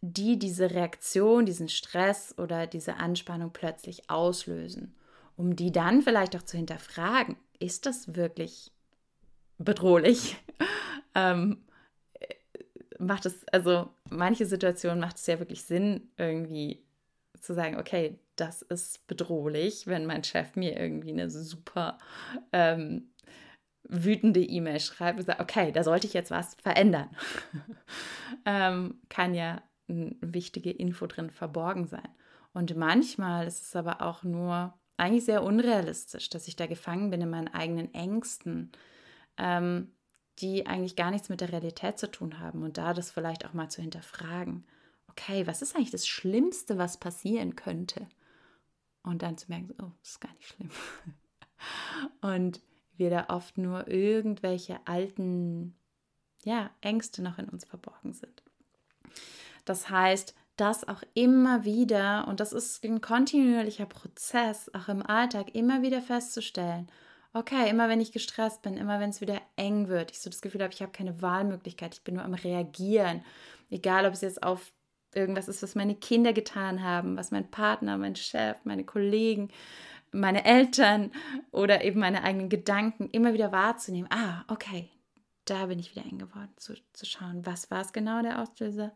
die 0.00 0.38
diese 0.38 0.70
Reaktion, 0.70 1.46
diesen 1.46 1.68
Stress 1.68 2.34
oder 2.38 2.66
diese 2.66 2.96
Anspannung 2.96 3.52
plötzlich 3.52 4.10
auslösen, 4.10 4.94
um 5.36 5.56
die 5.56 5.72
dann 5.72 6.02
vielleicht 6.02 6.36
auch 6.36 6.42
zu 6.42 6.56
hinterfragen, 6.56 7.36
ist 7.58 7.86
das 7.86 8.14
wirklich 8.14 8.70
bedrohlich? 9.58 10.36
ähm, 11.14 11.64
macht 12.98 13.26
es, 13.26 13.46
also 13.48 13.88
manche 14.10 14.46
Situationen 14.46 15.00
macht 15.00 15.16
es 15.16 15.26
ja 15.26 15.38
wirklich 15.38 15.64
Sinn, 15.64 16.08
irgendwie 16.16 16.85
zu 17.40 17.54
sagen, 17.54 17.78
okay, 17.78 18.18
das 18.36 18.62
ist 18.62 19.06
bedrohlich, 19.06 19.86
wenn 19.86 20.06
mein 20.06 20.24
Chef 20.24 20.56
mir 20.56 20.78
irgendwie 20.78 21.10
eine 21.10 21.30
super 21.30 21.98
ähm, 22.52 23.10
wütende 23.88 24.40
E-Mail 24.40 24.80
schreibt 24.80 25.18
und 25.18 25.26
sagt, 25.26 25.40
okay, 25.40 25.72
da 25.72 25.84
sollte 25.84 26.06
ich 26.06 26.14
jetzt 26.14 26.30
was 26.30 26.54
verändern. 26.56 27.08
ähm, 28.44 29.00
kann 29.08 29.34
ja 29.34 29.62
eine 29.88 30.16
wichtige 30.20 30.70
Info 30.70 31.06
drin 31.06 31.30
verborgen 31.30 31.86
sein. 31.86 32.08
Und 32.52 32.76
manchmal 32.76 33.46
ist 33.46 33.62
es 33.62 33.76
aber 33.76 34.02
auch 34.02 34.22
nur 34.22 34.74
eigentlich 34.96 35.24
sehr 35.24 35.42
unrealistisch, 35.42 36.30
dass 36.30 36.48
ich 36.48 36.56
da 36.56 36.66
gefangen 36.66 37.10
bin 37.10 37.20
in 37.20 37.30
meinen 37.30 37.52
eigenen 37.52 37.92
Ängsten, 37.94 38.72
ähm, 39.36 39.92
die 40.38 40.66
eigentlich 40.66 40.96
gar 40.96 41.10
nichts 41.10 41.28
mit 41.28 41.40
der 41.40 41.52
Realität 41.52 41.98
zu 41.98 42.10
tun 42.10 42.40
haben 42.40 42.62
und 42.62 42.78
da 42.78 42.94
das 42.94 43.10
vielleicht 43.10 43.46
auch 43.46 43.52
mal 43.52 43.70
zu 43.70 43.82
hinterfragen 43.82 44.66
okay, 45.16 45.46
was 45.46 45.62
ist 45.62 45.74
eigentlich 45.74 45.90
das 45.90 46.06
Schlimmste, 46.06 46.78
was 46.78 46.98
passieren 46.98 47.56
könnte? 47.56 48.06
Und 49.02 49.22
dann 49.22 49.38
zu 49.38 49.46
merken, 49.48 49.74
oh, 49.80 49.92
ist 50.02 50.20
gar 50.20 50.32
nicht 50.34 50.48
schlimm. 50.48 50.70
Und 52.20 52.60
wir 52.96 53.10
da 53.10 53.26
oft 53.28 53.56
nur 53.56 53.88
irgendwelche 53.88 54.78
alten 54.86 55.74
ja, 56.44 56.70
Ängste 56.80 57.22
noch 57.22 57.38
in 57.38 57.48
uns 57.48 57.64
verborgen 57.64 58.12
sind. 58.12 58.42
Das 59.64 59.90
heißt, 59.90 60.34
das 60.56 60.88
auch 60.88 61.02
immer 61.14 61.64
wieder, 61.64 62.26
und 62.28 62.40
das 62.40 62.52
ist 62.52 62.82
ein 62.84 63.00
kontinuierlicher 63.00 63.84
Prozess, 63.84 64.70
auch 64.74 64.88
im 64.88 65.04
Alltag 65.04 65.54
immer 65.54 65.82
wieder 65.82 66.00
festzustellen, 66.00 66.88
okay, 67.34 67.68
immer 67.68 67.88
wenn 67.88 68.00
ich 68.00 68.12
gestresst 68.12 68.62
bin, 68.62 68.78
immer 68.78 68.98
wenn 68.98 69.10
es 69.10 69.20
wieder 69.20 69.40
eng 69.56 69.88
wird, 69.88 70.12
ich 70.12 70.20
so 70.20 70.30
das 70.30 70.40
Gefühl 70.40 70.62
habe, 70.62 70.72
ich 70.72 70.80
habe 70.80 70.92
keine 70.92 71.20
Wahlmöglichkeit, 71.20 71.94
ich 71.94 72.04
bin 72.04 72.14
nur 72.14 72.24
am 72.24 72.32
Reagieren, 72.32 73.22
egal 73.68 74.06
ob 74.06 74.14
es 74.14 74.22
jetzt 74.22 74.42
auf 74.42 74.72
irgendwas 75.16 75.48
ist, 75.48 75.62
was 75.62 75.74
meine 75.74 75.94
Kinder 75.94 76.32
getan 76.32 76.82
haben, 76.82 77.16
was 77.16 77.30
mein 77.30 77.50
Partner, 77.50 77.96
mein 77.96 78.16
Chef, 78.16 78.58
meine 78.64 78.84
Kollegen, 78.84 79.50
meine 80.12 80.44
Eltern 80.44 81.10
oder 81.50 81.84
eben 81.84 82.00
meine 82.00 82.22
eigenen 82.22 82.48
Gedanken 82.48 83.08
immer 83.10 83.32
wieder 83.32 83.52
wahrzunehmen. 83.52 84.10
Ah, 84.10 84.44
okay, 84.48 84.90
da 85.44 85.66
bin 85.66 85.78
ich 85.78 85.94
wieder 85.94 86.06
eng 86.06 86.18
geworden, 86.18 86.52
zu, 86.56 86.74
zu 86.92 87.06
schauen, 87.06 87.44
was 87.46 87.70
war 87.70 87.80
es 87.80 87.92
genau 87.92 88.22
der 88.22 88.40
Auslöser 88.42 88.92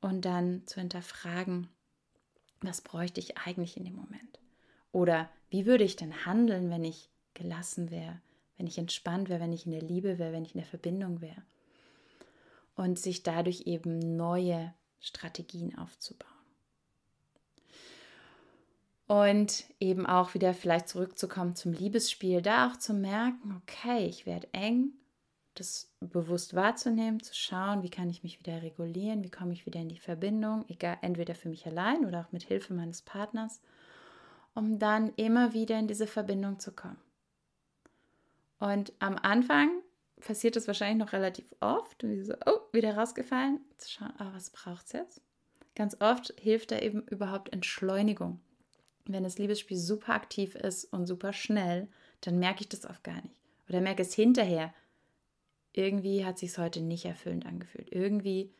und 0.00 0.24
dann 0.24 0.66
zu 0.66 0.80
hinterfragen, 0.80 1.68
was 2.60 2.80
bräuchte 2.80 3.20
ich 3.20 3.38
eigentlich 3.38 3.76
in 3.76 3.84
dem 3.84 3.94
Moment? 3.94 4.38
Oder 4.92 5.30
wie 5.48 5.66
würde 5.66 5.84
ich 5.84 5.96
denn 5.96 6.26
handeln, 6.26 6.70
wenn 6.70 6.84
ich 6.84 7.10
gelassen 7.34 7.90
wäre, 7.90 8.20
wenn 8.56 8.66
ich 8.66 8.78
entspannt 8.78 9.28
wäre, 9.28 9.40
wenn 9.40 9.52
ich 9.52 9.66
in 9.66 9.72
der 9.72 9.82
Liebe 9.82 10.18
wäre, 10.18 10.32
wenn 10.32 10.44
ich 10.44 10.54
in 10.54 10.60
der 10.60 10.68
Verbindung 10.68 11.20
wäre? 11.20 11.42
Und 12.74 12.98
sich 12.98 13.22
dadurch 13.22 13.62
eben 13.66 14.16
neue 14.16 14.74
Strategien 15.00 15.76
aufzubauen. 15.76 16.30
Und 19.06 19.64
eben 19.80 20.06
auch 20.06 20.34
wieder 20.34 20.54
vielleicht 20.54 20.88
zurückzukommen 20.88 21.56
zum 21.56 21.72
Liebesspiel, 21.72 22.42
da 22.42 22.68
auch 22.68 22.76
zu 22.76 22.94
merken, 22.94 23.60
okay, 23.60 24.06
ich 24.06 24.24
werde 24.24 24.48
eng, 24.52 24.92
das 25.54 25.90
bewusst 25.98 26.54
wahrzunehmen, 26.54 27.20
zu 27.20 27.34
schauen, 27.34 27.82
wie 27.82 27.90
kann 27.90 28.08
ich 28.08 28.22
mich 28.22 28.38
wieder 28.38 28.62
regulieren, 28.62 29.24
wie 29.24 29.30
komme 29.30 29.52
ich 29.52 29.66
wieder 29.66 29.80
in 29.80 29.88
die 29.88 29.98
Verbindung, 29.98 30.64
egal 30.68 30.98
entweder 31.02 31.34
für 31.34 31.48
mich 31.48 31.66
allein 31.66 32.06
oder 32.06 32.20
auch 32.20 32.32
mit 32.32 32.44
Hilfe 32.44 32.72
meines 32.72 33.02
Partners, 33.02 33.60
um 34.54 34.78
dann 34.78 35.12
immer 35.16 35.54
wieder 35.54 35.78
in 35.78 35.88
diese 35.88 36.06
Verbindung 36.06 36.60
zu 36.60 36.70
kommen. 36.70 37.00
Und 38.60 38.92
am 39.00 39.16
Anfang 39.16 39.70
passiert 40.20 40.56
das 40.56 40.66
wahrscheinlich 40.66 41.04
noch 41.04 41.12
relativ 41.12 41.46
oft. 41.60 42.04
Und 42.04 42.24
so, 42.24 42.34
oh, 42.46 42.60
wieder 42.72 42.96
rausgefallen. 42.96 43.60
Zu 43.78 43.90
schauen, 43.90 44.12
oh, 44.18 44.32
was 44.32 44.50
braucht 44.50 44.86
es 44.86 44.92
jetzt? 44.92 45.20
Ganz 45.74 45.96
oft 46.00 46.34
hilft 46.38 46.72
da 46.72 46.78
eben 46.78 47.02
überhaupt 47.02 47.52
Entschleunigung. 47.52 48.40
Wenn 49.06 49.22
das 49.24 49.38
Liebesspiel 49.38 49.76
super 49.76 50.14
aktiv 50.14 50.54
ist 50.54 50.84
und 50.84 51.06
super 51.06 51.32
schnell, 51.32 51.88
dann 52.20 52.38
merke 52.38 52.62
ich 52.62 52.68
das 52.68 52.84
oft 52.84 53.02
gar 53.02 53.20
nicht. 53.22 53.34
Oder 53.68 53.80
merke 53.80 54.02
es 54.02 54.14
hinterher. 54.14 54.74
Irgendwie 55.72 56.24
hat 56.24 56.38
sich 56.38 56.56
heute 56.58 56.80
nicht 56.80 57.04
erfüllend 57.04 57.46
angefühlt. 57.46 57.92
Irgendwie 57.92 58.52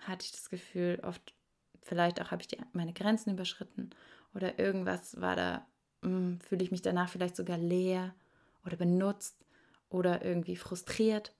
hatte 0.00 0.24
ich 0.24 0.32
das 0.32 0.48
Gefühl, 0.48 1.00
oft, 1.02 1.34
vielleicht 1.82 2.20
auch 2.20 2.30
habe 2.30 2.42
ich 2.42 2.48
die, 2.48 2.58
meine 2.72 2.92
Grenzen 2.92 3.32
überschritten 3.32 3.90
oder 4.34 4.58
irgendwas 4.58 5.20
war 5.20 5.36
da, 5.36 5.66
hm, 6.02 6.40
fühle 6.40 6.62
ich 6.62 6.70
mich 6.70 6.82
danach 6.82 7.08
vielleicht 7.08 7.36
sogar 7.36 7.58
leer 7.58 8.14
oder 8.64 8.76
benutzt 8.76 9.36
oder 9.90 10.24
irgendwie 10.24 10.56
frustriert. 10.56 11.32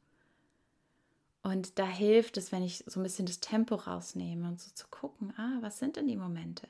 Und 1.42 1.78
da 1.78 1.86
hilft 1.86 2.36
es, 2.36 2.52
wenn 2.52 2.62
ich 2.62 2.84
so 2.86 3.00
ein 3.00 3.02
bisschen 3.02 3.26
das 3.26 3.40
Tempo 3.40 3.76
rausnehme 3.76 4.46
und 4.46 4.60
so 4.60 4.70
zu 4.74 4.86
gucken, 4.88 5.32
ah, 5.38 5.58
was 5.60 5.78
sind 5.78 5.96
denn 5.96 6.06
die 6.06 6.16
Momente? 6.16 6.68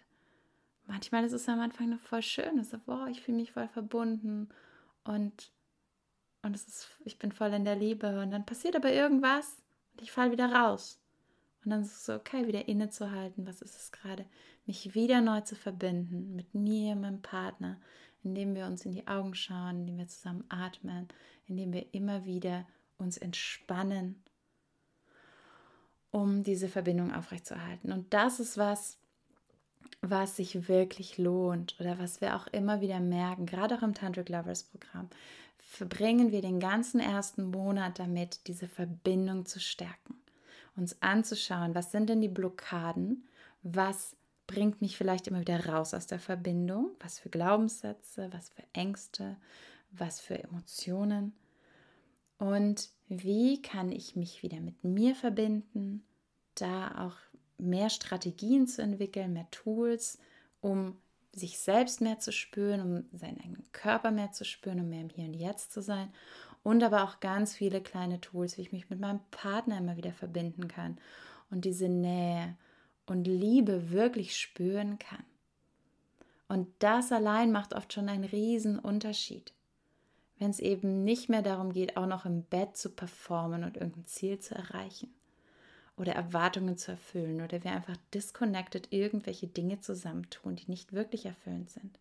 Manchmal 0.86 1.24
ist 1.24 1.32
es 1.32 1.48
am 1.48 1.60
Anfang 1.60 1.90
noch 1.90 2.00
voll 2.00 2.22
schön, 2.22 2.58
ist, 2.58 2.76
wow, 2.86 3.08
ich 3.08 3.20
fühle 3.20 3.38
mich 3.38 3.52
voll 3.52 3.68
verbunden 3.68 4.48
und, 5.04 5.50
und 6.42 6.54
es 6.54 6.68
ist, 6.68 6.88
ich 7.04 7.18
bin 7.18 7.32
voll 7.32 7.52
in 7.52 7.64
der 7.64 7.76
Liebe 7.76 8.20
und 8.20 8.30
dann 8.30 8.46
passiert 8.46 8.76
aber 8.76 8.92
irgendwas 8.92 9.56
und 9.92 10.02
ich 10.02 10.12
falle 10.12 10.32
wieder 10.32 10.52
raus. 10.52 11.00
Und 11.64 11.70
dann 11.70 11.82
ist 11.82 11.92
es 11.92 12.06
so, 12.06 12.14
okay, 12.14 12.46
wieder 12.46 12.68
innezuhalten, 12.68 13.46
was 13.46 13.60
ist 13.60 13.76
es 13.76 13.92
gerade? 13.92 14.24
Mich 14.66 14.94
wieder 14.94 15.20
neu 15.20 15.40
zu 15.42 15.56
verbinden 15.56 16.34
mit 16.34 16.54
mir, 16.54 16.96
meinem 16.96 17.22
Partner, 17.22 17.80
indem 18.22 18.54
wir 18.54 18.66
uns 18.66 18.84
in 18.84 18.92
die 18.92 19.06
Augen 19.06 19.34
schauen, 19.34 19.80
indem 19.80 19.98
wir 19.98 20.08
zusammen 20.08 20.44
atmen, 20.48 21.08
indem 21.46 21.72
wir 21.72 21.94
immer 21.94 22.24
wieder 22.24 22.66
uns 22.98 23.16
entspannen, 23.16 24.22
um 26.10 26.42
diese 26.42 26.68
Verbindung 26.68 27.14
aufrechtzuerhalten. 27.14 27.92
Und 27.92 28.12
das 28.12 28.40
ist 28.40 28.58
was, 28.58 28.98
was 30.02 30.36
sich 30.36 30.68
wirklich 30.68 31.18
lohnt 31.18 31.76
oder 31.78 31.98
was 31.98 32.20
wir 32.20 32.36
auch 32.36 32.46
immer 32.48 32.80
wieder 32.80 33.00
merken, 33.00 33.46
gerade 33.46 33.76
auch 33.76 33.82
im 33.82 33.94
Tantric 33.94 34.28
Lovers 34.28 34.64
Programm, 34.64 35.08
verbringen 35.58 36.32
wir 36.32 36.42
den 36.42 36.58
ganzen 36.58 37.00
ersten 37.00 37.44
Monat 37.50 37.98
damit, 37.98 38.46
diese 38.46 38.66
Verbindung 38.66 39.46
zu 39.46 39.60
stärken, 39.60 40.14
uns 40.74 41.00
anzuschauen, 41.00 41.74
was 41.74 41.92
sind 41.92 42.08
denn 42.08 42.20
die 42.20 42.28
Blockaden, 42.28 43.26
was 43.62 44.16
bringt 44.50 44.80
mich 44.80 44.96
vielleicht 44.96 45.28
immer 45.28 45.40
wieder 45.40 45.66
raus 45.66 45.94
aus 45.94 46.08
der 46.08 46.18
Verbindung, 46.18 46.90
was 46.98 47.20
für 47.20 47.28
Glaubenssätze, 47.28 48.28
was 48.32 48.48
für 48.48 48.64
Ängste, 48.72 49.36
was 49.92 50.20
für 50.20 50.42
Emotionen. 50.42 51.32
Und 52.38 52.90
wie 53.08 53.62
kann 53.62 53.92
ich 53.92 54.16
mich 54.16 54.42
wieder 54.42 54.60
mit 54.60 54.82
mir 54.82 55.14
verbinden, 55.14 56.02
da 56.56 57.06
auch 57.06 57.16
mehr 57.58 57.90
Strategien 57.90 58.66
zu 58.66 58.82
entwickeln, 58.82 59.34
mehr 59.34 59.48
Tools, 59.52 60.18
um 60.60 60.96
sich 61.32 61.60
selbst 61.60 62.00
mehr 62.00 62.18
zu 62.18 62.32
spüren, 62.32 62.80
um 62.80 63.18
seinen 63.18 63.38
eigenen 63.40 63.70
Körper 63.70 64.10
mehr 64.10 64.32
zu 64.32 64.44
spüren, 64.44 64.80
um 64.80 64.88
mehr 64.88 65.02
im 65.02 65.10
Hier 65.10 65.26
und 65.26 65.34
Jetzt 65.34 65.70
zu 65.70 65.80
sein. 65.80 66.12
Und 66.64 66.82
aber 66.82 67.04
auch 67.04 67.20
ganz 67.20 67.54
viele 67.54 67.80
kleine 67.80 68.20
Tools, 68.20 68.58
wie 68.58 68.62
ich 68.62 68.72
mich 68.72 68.90
mit 68.90 68.98
meinem 68.98 69.20
Partner 69.30 69.78
immer 69.78 69.96
wieder 69.96 70.12
verbinden 70.12 70.66
kann. 70.66 70.98
Und 71.50 71.64
diese 71.64 71.88
Nähe 71.88 72.56
und 73.10 73.24
Liebe 73.24 73.90
wirklich 73.90 74.36
spüren 74.36 74.98
kann. 74.98 75.24
Und 76.48 76.68
das 76.78 77.12
allein 77.12 77.52
macht 77.52 77.74
oft 77.74 77.92
schon 77.92 78.08
einen 78.08 78.24
riesen 78.24 78.78
Unterschied 78.78 79.52
wenn 80.40 80.50
es 80.50 80.58
eben 80.58 81.04
nicht 81.04 81.28
mehr 81.28 81.42
darum 81.42 81.72
geht, 81.72 81.98
auch 81.98 82.06
noch 82.06 82.24
im 82.24 82.42
Bett 82.42 82.76
zu 82.76 82.88
performen 82.88 83.62
und 83.62 83.76
irgendein 83.76 84.06
Ziel 84.06 84.38
zu 84.38 84.54
erreichen 84.54 85.14
oder 85.96 86.14
Erwartungen 86.14 86.78
zu 86.78 86.92
erfüllen 86.92 87.42
oder 87.42 87.62
wir 87.62 87.72
einfach 87.72 87.98
disconnected 88.14 88.88
irgendwelche 88.90 89.46
Dinge 89.46 89.80
zusammentun, 89.80 90.56
die 90.56 90.70
nicht 90.70 90.94
wirklich 90.94 91.26
erfüllend 91.26 91.68
sind, 91.68 91.98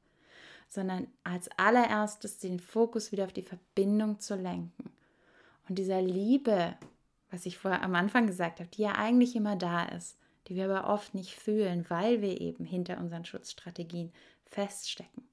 sondern 0.69 1.07
als 1.25 1.49
allererstes 1.57 2.39
den 2.39 2.61
Fokus 2.61 3.11
wieder 3.11 3.25
auf 3.25 3.33
die 3.33 3.43
Verbindung 3.43 4.21
zu 4.21 4.35
lenken 4.35 4.89
und 5.67 5.77
dieser 5.77 6.01
Liebe, 6.01 6.77
was 7.31 7.45
ich 7.45 7.57
vorher 7.57 7.83
am 7.83 7.93
Anfang 7.93 8.25
gesagt 8.25 8.61
habe, 8.61 8.69
die 8.69 8.83
ja 8.83 8.93
eigentlich 8.93 9.35
immer 9.35 9.57
da 9.57 9.83
ist, 9.83 10.17
die 10.49 10.55
wir 10.55 10.69
aber 10.69 10.91
oft 10.91 11.13
nicht 11.13 11.31
fühlen, 11.31 11.85
weil 11.89 12.21
wir 12.21 12.41
eben 12.41 12.65
hinter 12.65 12.97
unseren 12.97 13.25
Schutzstrategien 13.25 14.11
feststecken 14.45 15.29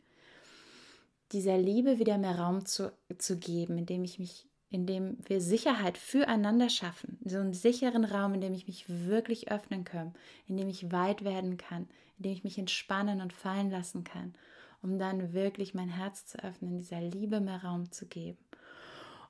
dieser 1.32 1.58
Liebe 1.58 1.98
wieder 1.98 2.18
mehr 2.18 2.38
Raum 2.38 2.64
zu, 2.64 2.92
zu 3.18 3.38
geben, 3.38 3.78
indem 3.78 4.04
ich 4.04 4.18
mich, 4.18 4.46
indem 4.70 5.16
wir 5.26 5.40
Sicherheit 5.40 5.98
füreinander 5.98 6.68
schaffen, 6.68 7.18
so 7.24 7.38
einen 7.38 7.54
sicheren 7.54 8.04
Raum, 8.04 8.34
in 8.34 8.40
dem 8.40 8.54
ich 8.54 8.66
mich 8.66 8.86
wirklich 8.88 9.50
öffnen 9.50 9.84
kann, 9.84 10.14
in 10.46 10.56
dem 10.56 10.68
ich 10.68 10.92
weit 10.92 11.24
werden 11.24 11.56
kann, 11.56 11.88
in 12.18 12.24
dem 12.24 12.32
ich 12.32 12.44
mich 12.44 12.58
entspannen 12.58 13.20
und 13.20 13.32
fallen 13.32 13.70
lassen 13.70 14.04
kann, 14.04 14.34
um 14.82 14.98
dann 14.98 15.32
wirklich 15.32 15.74
mein 15.74 15.88
Herz 15.88 16.26
zu 16.26 16.42
öffnen, 16.42 16.78
dieser 16.78 17.00
Liebe 17.00 17.40
mehr 17.40 17.62
Raum 17.64 17.90
zu 17.90 18.06
geben. 18.06 18.38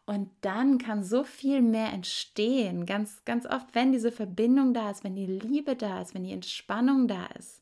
Und 0.07 0.31
dann 0.41 0.79
kann 0.79 1.03
so 1.03 1.25
viel 1.25 1.61
mehr 1.63 1.93
entstehen, 1.93 2.87
ganz, 2.87 3.25
ganz 3.25 3.45
oft, 3.45 3.75
wenn 3.75 3.91
diese 3.91 4.13
Verbindung 4.13 4.73
da 4.73 4.91
ist, 4.91 5.03
wenn 5.03 5.17
die 5.17 5.27
Liebe 5.27 5.75
da 5.75 6.01
ist, 6.01 6.15
wenn 6.15 6.23
die 6.23 6.33
Entspannung 6.33 7.09
da 7.09 7.27
ist, 7.39 7.61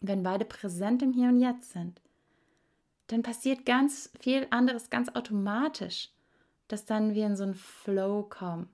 wenn 0.00 0.22
beide 0.22 0.44
präsent 0.44 1.02
im 1.02 1.12
Hier 1.12 1.28
und 1.28 1.40
Jetzt 1.40 1.72
sind 1.72 2.00
dann 3.10 3.22
passiert 3.22 3.66
ganz 3.66 4.10
viel 4.20 4.46
anderes 4.50 4.90
ganz 4.90 5.08
automatisch, 5.14 6.10
dass 6.68 6.84
dann 6.84 7.14
wir 7.14 7.26
in 7.26 7.36
so 7.36 7.42
einen 7.42 7.54
Flow 7.54 8.22
kommen, 8.22 8.68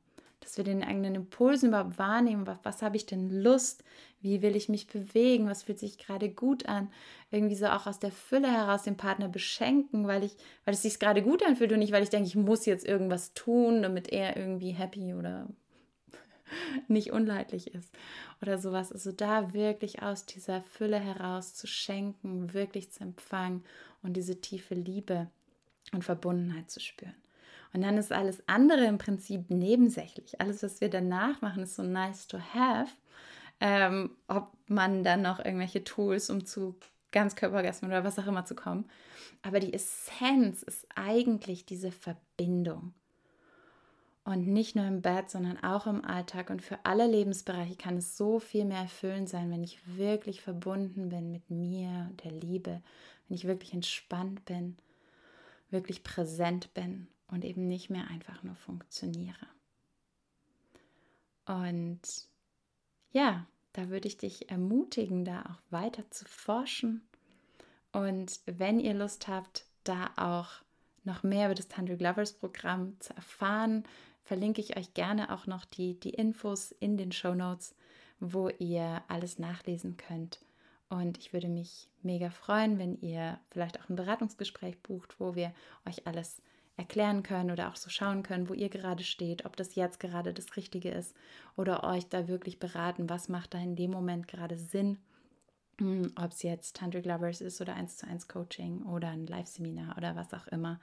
dass 0.47 0.57
wir 0.57 0.65
den 0.65 0.85
eigenen 0.85 1.17
Impulsen 1.17 1.71
überhaupt 1.71 1.99
wahrnehmen, 1.99 2.47
was, 2.47 2.59
was 2.63 2.81
habe 2.81 2.97
ich 2.97 3.05
denn 3.05 3.43
Lust, 3.43 3.83
wie 4.21 4.43
will 4.43 4.55
ich 4.55 4.69
mich 4.69 4.87
bewegen, 4.87 5.49
was 5.49 5.65
fühlt 5.65 5.81
sich 5.81 5.99
gerade 5.99 6.31
gut 6.31 6.67
an, 6.67 6.89
irgendwie 7.33 7.57
so 7.57 7.67
auch 7.67 7.89
aus 7.89 7.99
der 7.99 8.13
Fülle 8.13 8.51
heraus 8.51 8.85
den 8.85 8.97
Partner 8.97 9.29
beschenken, 9.29 10.07
weil 10.07 10.23
ich, 10.23 10.37
weil 10.65 10.75
es 10.75 10.83
sich 10.83 11.01
gerade 11.01 11.21
gut 11.23 11.45
anfühlt 11.45 11.73
und 11.73 11.81
nicht, 11.81 11.93
weil 11.93 12.05
ich 12.05 12.11
denke, 12.11 12.29
ich 12.29 12.37
muss 12.37 12.65
jetzt 12.65 12.87
irgendwas 12.87 13.35
tun, 13.35 13.83
damit 13.83 14.13
er 14.13 14.37
irgendwie 14.37 14.71
happy 14.71 15.15
oder 15.15 15.49
nicht 16.89 17.11
unleidlich 17.11 17.75
ist 17.75 17.93
oder 18.41 18.59
sowas. 18.59 18.93
Also 18.93 19.11
da 19.11 19.53
wirklich 19.53 20.03
aus 20.03 20.27
dieser 20.27 20.63
Fülle 20.63 21.01
heraus 21.01 21.55
zu 21.55 21.67
schenken, 21.67 22.55
wirklich 22.55 22.93
zu 22.93 23.03
empfangen 23.03 23.65
und 24.05 24.17
diese 24.17 24.41
tiefe 24.41 24.77
Liebe 24.77 25.27
und 25.93 26.05
Verbundenheit 26.05 26.71
zu 26.71 26.79
spüren. 26.79 27.15
Und 27.77 27.83
dann 27.83 27.99
ist 27.99 28.11
alles 28.11 28.43
andere 28.47 28.87
im 28.87 28.97
Prinzip 28.97 29.51
nebensächlich. 29.51 30.41
Alles, 30.41 30.63
was 30.63 30.81
wir 30.81 30.89
danach 30.89 31.43
machen, 31.43 31.65
ist 31.65 31.77
so 31.77 31.83
nice 31.83 32.27
to 32.27 32.39
have. 32.55 32.91
Ähm, 33.61 34.17
ob 34.29 34.51
man 34.67 35.05
dann 35.05 35.21
noch 35.21 35.45
irgendwelche 35.45 35.85
Tools, 35.85 36.31
um 36.31 36.47
zu 36.47 36.77
Ganzkörpergasmen 37.13 37.91
oder 37.91 38.03
was 38.03 38.19
auch 38.19 38.29
immer 38.29 38.47
zu 38.47 38.55
kommen. 38.55 38.87
Aber 39.43 39.61
die 39.61 39.75
Essenz 39.75 40.63
ist 40.63 40.87
eigentlich 40.95 41.67
diese 41.67 41.93
Verbindung. 41.93 42.95
Und 44.25 44.47
nicht 44.47 44.75
nur 44.75 44.87
im 44.87 45.03
Bett, 45.03 45.29
sondern 45.29 45.63
auch 45.63 45.87
im 45.87 46.03
Alltag 46.03 46.49
und 46.49 46.63
für 46.63 46.79
alle 46.85 47.07
Lebensbereiche 47.07 47.77
kann 47.77 47.99
es 47.99 48.17
so 48.17 48.41
viel 48.41 48.65
mehr 48.65 48.81
erfüllend 48.81 49.29
sein, 49.29 49.51
wenn 49.51 49.63
ich 49.63 49.81
wirklich 49.99 50.41
verbunden 50.41 51.11
bin 51.11 51.31
mit 51.31 51.51
mir 51.51 52.09
und 52.09 52.25
der 52.25 52.33
Liebe, 52.33 52.81
wenn 53.29 53.37
ich 53.37 53.47
wirklich 53.47 53.75
entspannt 53.75 54.47
bin, 54.47 54.79
wirklich 55.69 56.03
präsent 56.03 56.73
bin 56.73 57.09
und 57.29 57.45
eben 57.45 57.69
nicht 57.69 57.91
mehr 57.91 58.09
einfach 58.09 58.43
nur 58.43 58.55
funktioniere. 58.57 59.47
Und 61.47 62.01
ja, 63.11 63.47
da 63.73 63.89
würde 63.89 64.09
ich 64.09 64.17
dich 64.17 64.51
ermutigen, 64.51 65.25
da 65.25 65.43
auch 65.43 65.73
weiter 65.73 66.11
zu 66.11 66.25
forschen. 66.25 67.07
Und 67.93 68.41
wenn 68.47 68.81
ihr 68.81 68.95
Lust 68.95 69.29
habt, 69.29 69.67
da 69.85 70.11
auch 70.17 70.51
noch 71.05 71.23
mehr 71.23 71.47
über 71.47 71.55
das 71.55 71.69
Tantric 71.69 72.01
Lovers 72.01 72.33
Programm 72.33 72.99
zu 73.01 73.15
erfahren, 73.15 73.85
verlinke 74.25 74.61
ich 74.61 74.77
euch 74.77 74.93
gerne 74.95 75.33
auch 75.33 75.47
noch 75.47 75.65
die, 75.65 75.99
die 76.01 76.11
Infos 76.11 76.73
in 76.73 76.99
den 76.99 77.13
Show 77.13 77.35
Notes, 77.35 77.75
wo 78.19 78.49
ihr 78.49 79.03
alles 79.09 79.39
nachlesen 79.39 79.97
könnt. 79.97 80.41
Und 80.89 81.19
ich 81.19 81.33
würde 81.33 81.49
mich 81.49 81.89
mega 82.03 82.31
freuen, 82.31 82.79
wenn 82.79 83.01
ihr 83.01 83.39
vielleicht 83.51 83.81
auch 83.81 83.89
ein 83.89 83.97
Beratungsgespräch 83.97 84.79
bucht, 84.83 85.19
wo 85.21 85.35
wir 85.35 85.53
euch 85.87 86.07
alles 86.07 86.43
erklären 86.77 87.23
können 87.23 87.51
oder 87.51 87.69
auch 87.69 87.77
so 87.77 87.89
schauen 87.89 88.23
können, 88.23 88.49
wo 88.49 88.55
ihr 88.55 88.69
gerade 88.69 89.03
steht, 89.03 89.45
ob 89.47 89.57
das 89.57 89.75
jetzt 89.75 90.01
gerade 90.01 90.35
das 90.35 90.57
Richtige 90.57 90.91
ist 90.91 91.15
oder 91.57 91.85
euch 91.85 92.07
da 92.09 92.29
wirklich 92.29 92.59
beraten, 92.59 93.09
was 93.09 93.29
macht 93.29 93.55
da 93.55 93.59
in 93.59 93.77
dem 93.77 93.91
Moment 93.91 94.29
gerade 94.29 94.59
Sinn 94.59 94.99
hm, 95.79 96.13
ob 96.17 96.33
es 96.33 96.43
jetzt 96.43 96.77
Tantric 96.77 97.05
Lovers 97.05 97.43
ist 97.43 97.61
oder 97.61 97.75
1 97.75 97.99
zu 97.99 98.07
1 98.07 98.29
Coaching 98.29 98.83
oder 98.87 99.09
ein 99.09 99.27
Live-Seminar 99.27 99.97
oder 99.99 100.17
was 100.17 100.33
auch 100.33 100.47
immer. 100.47 100.81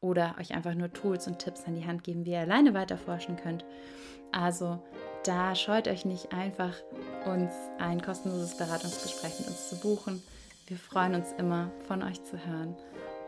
Oder 0.00 0.36
euch 0.38 0.54
einfach 0.54 0.74
nur 0.74 0.92
Tools 0.92 1.26
und 1.26 1.40
Tipps 1.40 1.64
an 1.64 1.74
die 1.74 1.84
Hand 1.84 2.04
geben, 2.04 2.24
wie 2.24 2.32
ihr 2.32 2.40
alleine 2.40 2.72
weiter 2.72 2.96
forschen 2.96 3.36
könnt. 3.36 3.64
Also 4.30 4.80
da 5.24 5.54
scheut 5.56 5.88
euch 5.88 6.04
nicht 6.04 6.32
einfach, 6.32 6.74
uns 7.24 7.50
ein 7.78 8.00
kostenloses 8.00 8.56
Beratungsgespräch 8.56 9.40
mit 9.40 9.48
uns 9.48 9.68
zu 9.68 9.80
buchen. 9.80 10.22
Wir 10.68 10.76
freuen 10.76 11.16
uns 11.16 11.32
immer, 11.38 11.72
von 11.88 12.04
euch 12.04 12.22
zu 12.22 12.38
hören. 12.46 12.76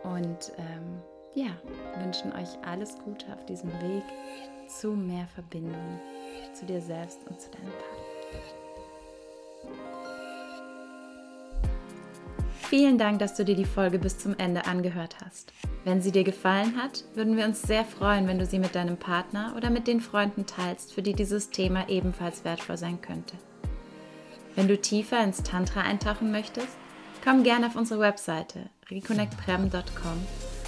Und 0.05 0.53
ähm, 0.57 1.03
ja, 1.35 1.51
wünschen 2.03 2.33
euch 2.33 2.49
alles 2.67 2.97
Gute 3.05 3.27
auf 3.33 3.45
diesem 3.47 3.71
Weg 3.81 4.05
zu 4.69 4.91
mehr 4.93 5.27
Verbindung 5.35 6.01
zu 6.53 6.67
dir 6.67 6.81
selbst 6.81 7.21
und 7.29 7.41
zu 7.41 7.51
deinem 7.51 7.71
Partner. 7.71 8.09
Vielen 12.69 12.99
Dank, 12.99 13.19
dass 13.19 13.35
du 13.35 13.47
dir 13.47 13.57
die 13.57 13.65
Folge 13.65 13.99
bis 13.99 14.19
zum 14.19 14.35
Ende 14.37 14.67
angehört 14.67 15.17
hast. 15.25 15.55
Wenn 15.85 16.03
sie 16.03 16.13
dir 16.13 16.25
gefallen 16.25 16.77
hat, 16.77 17.05
würden 17.15 17.37
wir 17.39 17.47
uns 17.47 17.63
sehr 17.63 17.83
freuen, 17.83 18.27
wenn 18.29 18.39
du 18.39 18.45
sie 18.45 18.59
mit 18.59 18.75
deinem 18.75 18.99
Partner 18.99 19.55
oder 19.57 19.71
mit 19.71 19.87
den 19.87 20.03
Freunden 20.03 20.45
teilst, 20.45 20.93
für 20.93 21.01
die 21.01 21.15
dieses 21.15 21.49
Thema 21.49 21.89
ebenfalls 21.89 22.45
wertvoll 22.45 22.77
sein 22.77 23.01
könnte. 23.01 23.37
Wenn 24.55 24.69
du 24.69 24.79
tiefer 24.79 25.23
ins 25.25 25.43
Tantra 25.43 25.81
eintauchen 25.81 26.31
möchtest, 26.31 26.77
komm 27.25 27.43
gerne 27.43 27.69
auf 27.69 27.77
unsere 27.77 28.01
Webseite 28.01 28.69
reconnectprem.com. 28.91 30.48